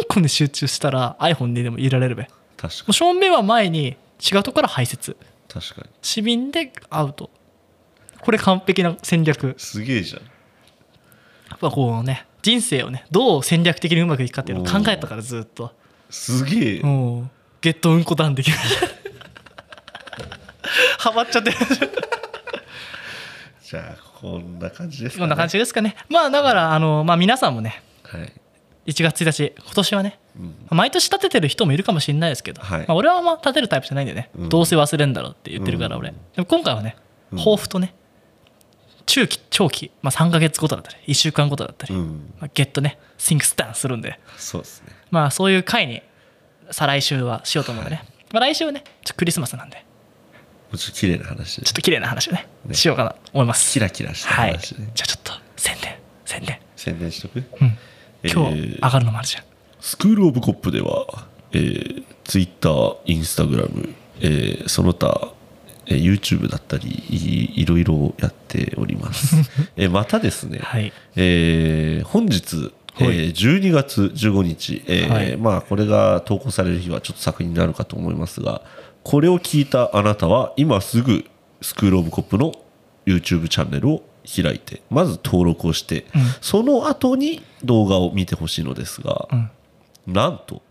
[0.07, 2.23] こに集中したら iPhone にでも入れられるべ。
[2.23, 5.11] も確かう正面は前に違うところから排泄。
[5.11, 5.17] に
[5.55, 5.89] 確かに。
[6.01, 7.31] 市民でアウト。
[8.21, 9.47] これ完璧な戦略。
[9.47, 10.21] やすげえじゃん。
[11.55, 15.71] っぱこうね人生をねどう戦略的にうまくいくかっていうのを考えたからずっと。
[16.09, 17.31] すげえ、うん。
[17.61, 18.57] ゲットうんこンできる
[20.99, 21.57] ハマっちゃってる。
[23.63, 25.95] じゃあこんな感じですか、ね、こんな感じですかね。
[26.09, 28.31] まあだからあの、まあ、皆さんもねはい、
[28.91, 30.24] 1月1日今年はねうん、
[30.69, 32.79] 毎年立ててる人もいるかもしれないですけど、はい。
[32.79, 34.49] まあ、俺はあんま立てるタイプじゃないんでね、うん。
[34.49, 36.01] どうせ忘れんだろうって言ってるからうん。
[36.01, 36.97] 俺、でも今回はね
[37.31, 37.37] うん。
[37.37, 37.93] 抱負とね
[39.05, 44.19] 中期長期、まあ、3ヶ月ごとだったり1週間ごとだったり、うん、まあ、ゲットねシンクスターンするんで。
[44.37, 44.91] そうですね。
[45.11, 46.01] まあそういう回に
[46.71, 49.77] 再来週はしようと思うんでね、まあ、来週はねちょっとクリスマスなんで。
[49.77, 49.83] も
[50.73, 52.73] うちょっと綺麗な話ちょっと綺麗な話をねね。
[52.73, 53.71] しようかなと思います。
[53.71, 54.51] キラキラしたはい。
[54.53, 55.95] 話ね、じゃあちょっと宣伝。
[56.25, 56.59] 宣伝。
[56.75, 57.37] 宣伝しとく？
[57.61, 57.77] うん。
[58.23, 58.33] えー。
[58.33, 59.43] 今日上がるのもあるじゃん、
[59.85, 62.69] スクール・オブ・コップでは、えー、Twitter、
[63.05, 65.31] Instagram、えーその他、
[65.85, 69.35] えー YouTube だったりいいろいろやっております、
[69.77, 70.91] えーまたですね、はい。
[71.15, 73.31] えー本日、えーはい。
[73.31, 75.37] 12月15日、えーはい。
[75.37, 78.63] まあ、これが投稿される日はちょっと作品になるかと思いますが
[79.03, 81.25] これを聞いたあなたは今すぐ
[81.61, 82.53] スクール・オブ・コップの
[83.05, 86.21] YouTube チャンネルを開いてまず登録をして、うん。
[86.41, 89.49] その後に動画を見てほしいのですが、うん
[90.07, 90.61] なんと？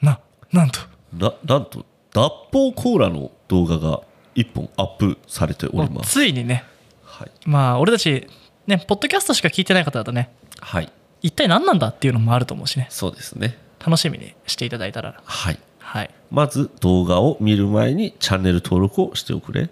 [0.00, 0.20] な
[0.52, 0.80] なんと？
[1.12, 1.84] ななんと？
[2.12, 4.00] 脱法コーラの動画が
[4.34, 6.10] 1本アップされております。
[6.12, 6.64] ついにね。
[7.02, 8.26] はい、まあ俺たち
[8.66, 10.30] ねポッドキャストしか聞いてない方だとね
[10.60, 12.86] はい、一体何なんだっていうのもあると思うしね。
[12.90, 13.58] そうですね。
[13.84, 15.20] 楽しみにしていただいたら。
[15.24, 15.58] はい。
[15.78, 16.10] はい。
[16.30, 19.70] まず動画を見る前にチャンネル登録をしておくれ。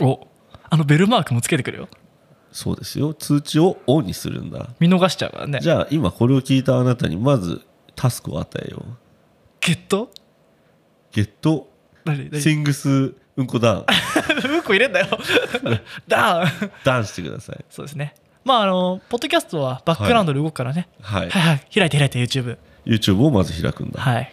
[0.00, 0.26] お
[0.70, 1.88] あのベルマークもつけてくるよ。
[2.52, 3.14] そうですよ。
[3.14, 4.68] 通知をオンにするんだ。
[4.78, 5.60] 見逃しちゃうからね。
[5.60, 7.62] じゃあ今これを聞いたあなたにまず
[7.98, 8.96] タスクを与えよう。
[9.60, 10.10] ゲット？
[11.10, 11.68] ゲット？
[12.04, 12.30] 何？
[12.30, 12.40] 何？
[12.40, 13.84] シングスうんこダウン。
[14.54, 15.06] うんこ入れんだよ。
[16.06, 16.48] ダウン。
[16.84, 17.64] ダウンしてください。
[17.68, 18.14] そうですね。
[18.44, 21.30] まああのポッドキャストはバックグラウンドで動くからね、はい。
[21.30, 21.66] はい、はい。
[21.74, 24.32] 開いて開いて YouTube YouTube をまず開くんだ、はい。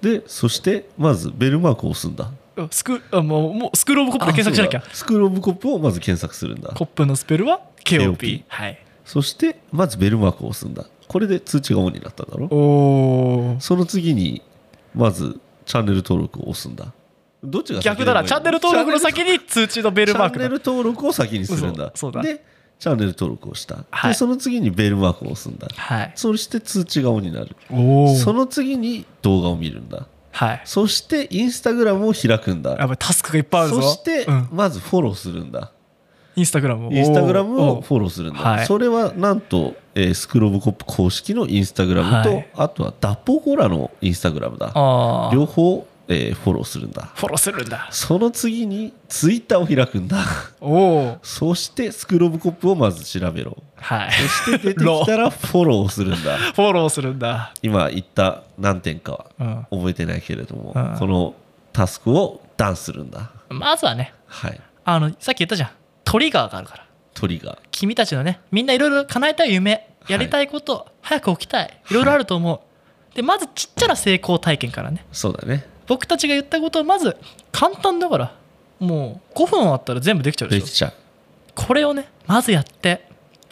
[0.00, 2.30] でそしてまずベルマークを押すんだ。
[2.56, 4.94] うんスクあもうもうスクールオブコップで検索しなきゃ。
[4.94, 6.68] スクールオブコップをまず検索するんだ。
[6.68, 8.78] コップのスペルは KOP, KOP はい。
[9.04, 12.46] そしてまずベルマークを押すんだこれで通知がオンになったんだろ？
[12.52, 14.42] おおその次に
[14.94, 16.92] まずチャンネル登録を押すんだ。
[17.42, 18.22] どっちが先逆だな。
[18.22, 20.44] チャンネル登録の先に通知のベルマークだ。
[20.44, 21.86] チャンネル登録を先にするんだ。
[21.86, 21.96] 嘘。
[21.96, 22.22] そうだ。
[22.22, 22.44] で
[22.78, 24.12] チャンネル登録をした、はい。
[24.12, 25.66] でその次にベルマークを押すんだ。
[25.74, 26.12] はい。
[26.14, 27.56] そして通知がオンになる。
[27.72, 30.06] おその次に動画を見るんだ。
[30.30, 30.62] はい。
[30.64, 32.70] そしてインスタグラムを開くんだ。
[32.70, 33.82] やっぱりタスクがいっぱいあるぞ。
[33.82, 35.72] そしてうん、まずフォローするんだ
[36.36, 36.92] インスタグラムを。
[36.92, 38.66] インスタグラムをフォローするんだ、はい。
[38.66, 42.48] それはなんと、えースクローブコップ公式のインスタグラムと、はい。
[42.56, 44.66] あとは脱法コーラのインスタグラムだ。
[45.32, 47.10] 両方、えーフォローするんだ。
[47.14, 47.88] フォローするんだ。
[47.90, 50.18] その次にツイッターを開くんだ。
[50.60, 53.56] おおそしてスクローブコップをまず調べろ。
[53.76, 54.12] はい。
[54.12, 56.36] そして出てきたら フォローをするんだ。
[56.36, 57.52] フォローするんだ。
[57.62, 59.66] 今言った何点かはうん。
[59.70, 60.96] 覚えてないけれども、うん。
[60.98, 61.34] この
[61.72, 63.30] タスクをダンするんだ。
[63.48, 64.12] まずはね。
[64.26, 64.60] はい。
[64.84, 65.70] あのさっき言ったじゃん
[66.10, 66.86] トリガーがあるから。
[67.14, 67.58] トリガー。
[67.70, 71.80] 君たちのねみんないろいろ叶えたい夢やりたいこと、早く起きたい。
[71.88, 72.64] いろいろあると思
[73.12, 75.06] う、でまずちっちゃな成功体験からね。
[75.12, 75.64] そうだね。
[75.86, 77.16] 僕たちが言ったことをまず
[77.52, 78.34] 簡単だから。
[78.80, 80.64] もう5分あったら全部できちゃうでしょ。
[80.64, 80.92] できちゃう。
[81.54, 83.06] これをねまずやって。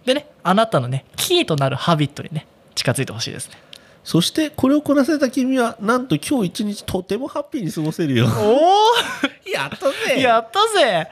[0.04, 3.54] でねあなたのねキーとなるハビットにね近づいてほしいですね。
[4.02, 8.26] そしてこれをこなせた君はなんと今日一日とてもハッピーに過ごせるよ。
[8.26, 11.08] おやったおやったぜ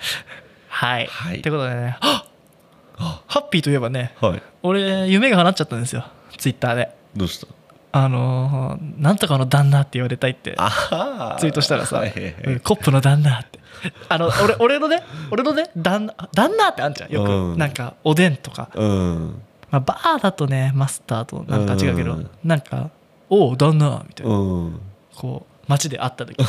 [0.77, 1.39] はい、はい。
[1.39, 1.97] ってことでね。
[2.01, 2.27] ハ
[3.31, 4.43] ッピーといえばねはい。
[4.63, 6.05] 俺夢が叶っちゃったんですよ。
[6.37, 6.91] ツイッターで。
[7.17, 7.47] どうした？
[7.93, 10.55] あのーなんとかの旦那って言われたいって。
[10.59, 12.17] あツイートしたらさ、はいは
[12.53, 13.59] いコップの旦那って。
[14.11, 17.59] あの俺俺のね俺のね旦那旦那ってあんじゃんよく、うん。
[17.59, 19.43] なんかおでんとか、うん。
[19.71, 22.31] まあ、バーだとねマスターとなんか違うけど、うん。
[22.45, 22.91] なんか
[23.31, 24.81] 「おう旦那」みたいな、うん。
[25.15, 26.47] こう街で会った時に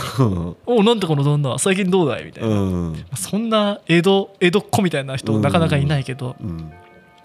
[0.66, 2.54] 「おうなんとかの旦那最近どうだい?」みたいな、う
[2.92, 3.06] ん。
[3.16, 6.72] そんな江戸江戸っ子みたいな人なかなかいないけど、うん。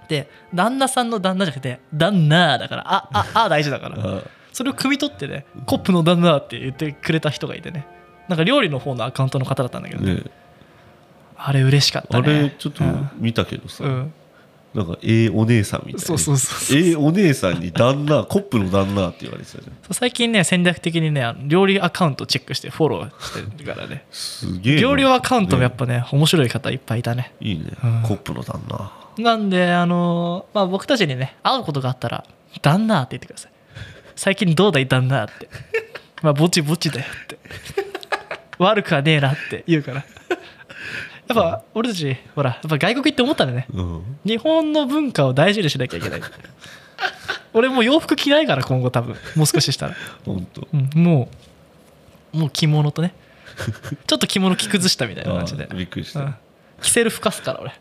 [0.09, 3.97] で旦那さんの旦那じゃなくて「旦那」だから「あああ大事だから。
[3.99, 4.20] あ
[4.53, 7.86] それを汲み取ってね「コップの旦那」って言ってくれた人がいてね。
[8.28, 10.22] なんか料理の方のアカウントの方だったんだけど、ね、ね。
[11.36, 13.84] あれ嬉しかったあねれちょっとうん見たけどさ。
[13.84, 14.12] うん
[14.75, 24.05] なんかええお姉さんみたいなそうそうそうええお姉さんに旦那 コップの旦那って言われてたじゃんそう最近ね戦略的にね料理アカウントチェックしてフォローしてるからね。
[24.11, 24.81] すげえな。
[24.83, 27.33] 料理アカウントもやっねぱね面白い方いっぱいいたね。
[27.41, 27.64] いいね。
[27.85, 28.03] うん。
[28.03, 28.91] コップの旦那。
[29.18, 32.25] なんであのーまあ僕たちにね会うことがあったら
[32.62, 33.53] 「旦那」って言ってください。
[34.16, 35.49] 最近どうだい旦那って。
[36.23, 37.39] まあぼちぼちだよって。
[38.59, 39.97] 悪くはねえなって言うから。
[39.99, 40.05] や
[41.33, 43.66] っぱ俺たちほらやっぱ外国行って思ったんだよね。
[43.72, 44.18] うん。
[44.24, 46.20] 日本の文化を大事にしなきゃいけない。
[47.55, 49.16] 俺もう洋服着ないから今後多分。
[49.37, 50.68] もう少ししたら、本当。
[50.72, 51.28] うん、も
[52.33, 53.14] うもう着物とね。
[54.07, 55.68] ちょっと着物着崩したみたいな感じで。
[55.70, 56.20] あ、びっくりした。
[56.20, 56.35] うん、
[56.80, 57.72] 着せるふかすから俺。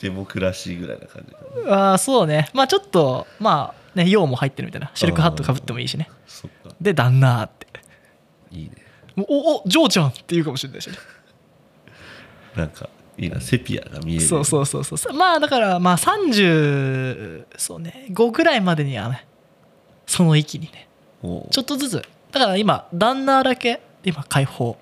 [0.00, 1.70] デモクラシーぐらいな感じだね。
[1.70, 2.48] ああそうね。
[2.54, 4.90] まあちょっとまあね用も入ってるみたいな。
[4.94, 6.10] シルクハットかぶってもいいしね。
[6.80, 7.66] で旦那って。
[8.50, 8.72] いいね
[9.20, 10.96] もうおおジョーちゃんって言うかもしれないしね。
[12.56, 14.98] なんかいいなセピアが見えるそうそうそうそう。
[14.98, 19.26] さまあだからまあ30そうね5ぐらいまでにはね
[20.06, 20.88] その域にね
[21.22, 22.02] ちょっとずつ。
[22.32, 24.78] だから今旦那だけ今解放、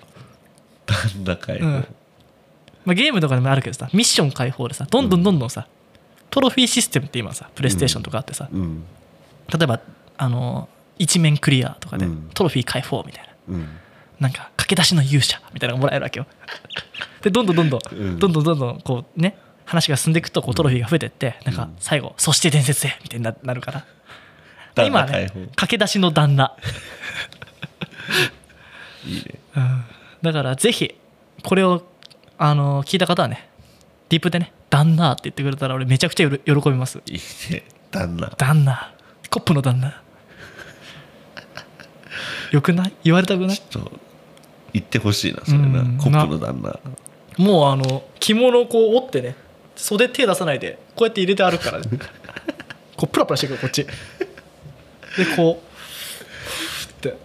[0.85, 1.85] 旦那かいうん。
[2.85, 5.67] まあ、ゲームとかでもあるけどさミッション解放でさどんどんどんどんさ、
[6.29, 8.83] トロフィーシステムって今さプレイステーションとかあってさ、うん。
[9.51, 9.81] 例えば
[10.17, 12.29] あの一面クリアとかでうん。
[12.33, 13.55] トロフィー解放みたいな。
[13.55, 13.67] うん
[14.19, 16.25] なんか駆け出しの勇者みたいなのがもらえるわけよ。
[17.21, 18.19] でどんどんどんどん、うん。
[18.19, 23.85] どんどんどんどんこうね話が進んでいくとこうトロフィーが増えてってなんか最後「そして伝説へ」みたいにななるから。
[24.85, 26.55] 今ね駆け出しの旦那、
[29.05, 29.23] いいね。
[29.57, 29.83] うん。
[30.21, 30.95] だからぜひ
[31.43, 31.83] これを
[32.37, 33.49] あの聞いた方はね
[34.07, 36.39] ディープでね「旦那」って言ってくれたら俺めちゃくちゃ喜
[36.69, 37.01] びます。
[37.07, 37.19] いい
[37.51, 37.63] ね。
[37.91, 38.29] 旦那。
[38.37, 38.93] 旦那。
[39.29, 40.01] コップの旦那。
[42.51, 42.93] よくない？
[43.03, 43.57] 言われたくない？
[43.57, 43.91] ちょっと
[44.73, 45.81] 言ってほしいなそれな。
[45.81, 45.97] うん。
[45.97, 46.79] コップの旦那。
[47.37, 49.35] もうあの着物をこう折ってね
[49.75, 51.85] 袖手出さないでこうやって入れてあるからね。
[52.97, 53.83] こうプラプラしてくるこっち。
[53.83, 53.91] で
[55.35, 55.69] こう
[56.91, 57.17] って。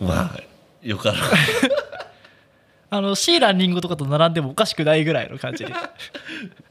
[0.00, 0.40] まあ
[0.82, 1.18] よかろう。
[2.90, 5.72] あのシーランリンゴとかと並んでもおかしくないぐらいの感じで。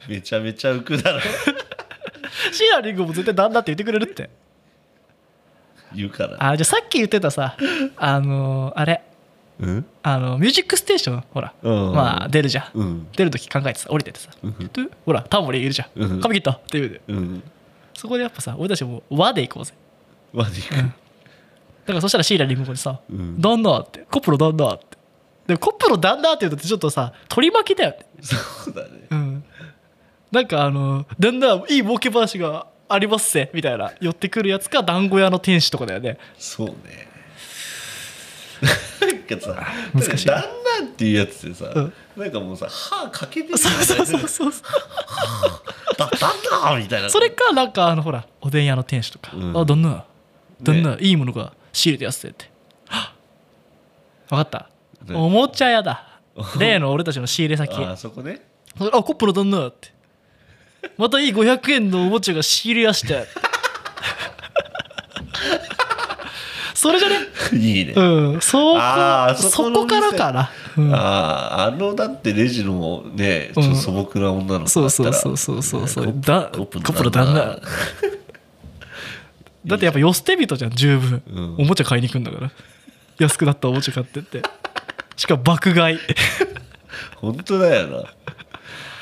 [0.09, 1.21] めちゃめちゃ浮くだろ。
[2.51, 4.29] シーランリンゴも絶対旦那って言ってくれるって
[5.95, 6.51] 言うから。
[6.51, 7.55] あじゃあさっき言ってたさ
[7.97, 9.03] あのあれ。
[9.59, 9.85] うん？
[10.03, 11.93] あのミュージックステーションほら、うん。
[11.93, 13.07] まあ出るじゃん、うん。
[13.15, 14.57] 出る時考えてさ降りててさ、うん。
[14.57, 14.69] で
[15.05, 16.21] ほらタモリいるじゃん、うん。
[16.21, 17.01] 髪切ったって言うで。
[17.07, 17.43] うん。
[17.95, 19.73] そこでやっぱさ俺たちも和で行こうぜ。
[20.31, 20.93] マジかだか
[21.93, 24.85] らそしたらシーランリンゴにさ「うん旦那」って「コップの旦那」って。
[25.47, 28.05] でもコップの旦那って言うとちょっとさ取り巻きだよね。
[28.21, 28.35] そ
[28.69, 29.07] うだね。
[29.09, 29.43] うん。
[30.31, 36.17] なんかあの「旦那いい儲け話がありますせ」みたいな寄ってくるやつか団子屋の店主とかだよね。
[36.37, 37.07] そうね。
[39.01, 40.43] なんかさ難しい旦
[40.81, 41.93] 那っていうやつってさ、うん。
[42.15, 44.51] なんかもうさ歯かけてるそうそうそうそう。
[45.97, 46.31] だ旦
[46.63, 47.09] 那みたいな。
[47.09, 49.57] それかなんかあのほらおでん屋の店主とか「うん。
[49.57, 50.05] あ旦那
[50.63, 52.49] 旦那、いいものが仕入れてやつって」って。
[54.29, 54.69] 分かった？
[55.05, 56.19] ねおもちゃ屋だ。
[56.59, 57.75] 例の俺たちの仕入れ先。
[57.83, 58.41] ああそこね。
[58.79, 59.89] あコップの旦那って
[60.97, 63.27] またいい500円のおもちゃが仕入れやして。
[66.73, 67.15] それじゃね？
[67.53, 68.41] いいね、うん。
[68.41, 70.93] そこあーそそこのこからかな、うん。
[70.93, 76.05] あああのだってレジのねちょっと素朴な女の子だったら、そうそうそうそうそうそう。
[76.05, 77.59] ねだコップコップの旦那。
[79.65, 81.55] だってやっぱよ捨て人じゃん十分、うん。
[81.57, 82.51] おもちゃ買いに行くんだから。
[83.19, 84.43] 安くなったおもちゃ買ってって。
[85.15, 85.99] しかも爆買い。
[87.17, 88.03] 本当だよな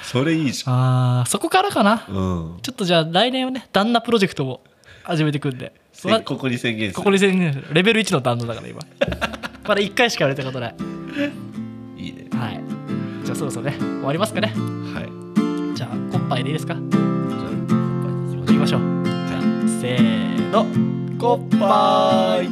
[0.05, 2.05] それいいじあーそこからかな。
[2.07, 2.59] ゃんうん。
[2.61, 4.61] ちょっとじゃあ来年はね旦那プロジェクトを
[5.03, 5.73] 始めていくんで。
[5.91, 6.97] せここに宣言する。
[6.97, 7.67] ここに宣言する。
[7.73, 8.81] レベル1の旦那だから今。
[9.67, 10.75] まだ1回しか言われたことない
[11.97, 12.27] いいね。
[12.31, 12.61] はい。
[13.23, 14.53] じゃあそろそろね終わりますかね。
[14.93, 15.75] はい。
[15.75, 16.75] じゃあコッパイでいいですか？
[16.75, 17.05] じゃあ。
[17.67, 18.81] 乾杯いきましょう。
[18.81, 19.41] 行きましょうじゃあ
[19.81, 20.65] せーの。
[21.17, 22.49] コッパイ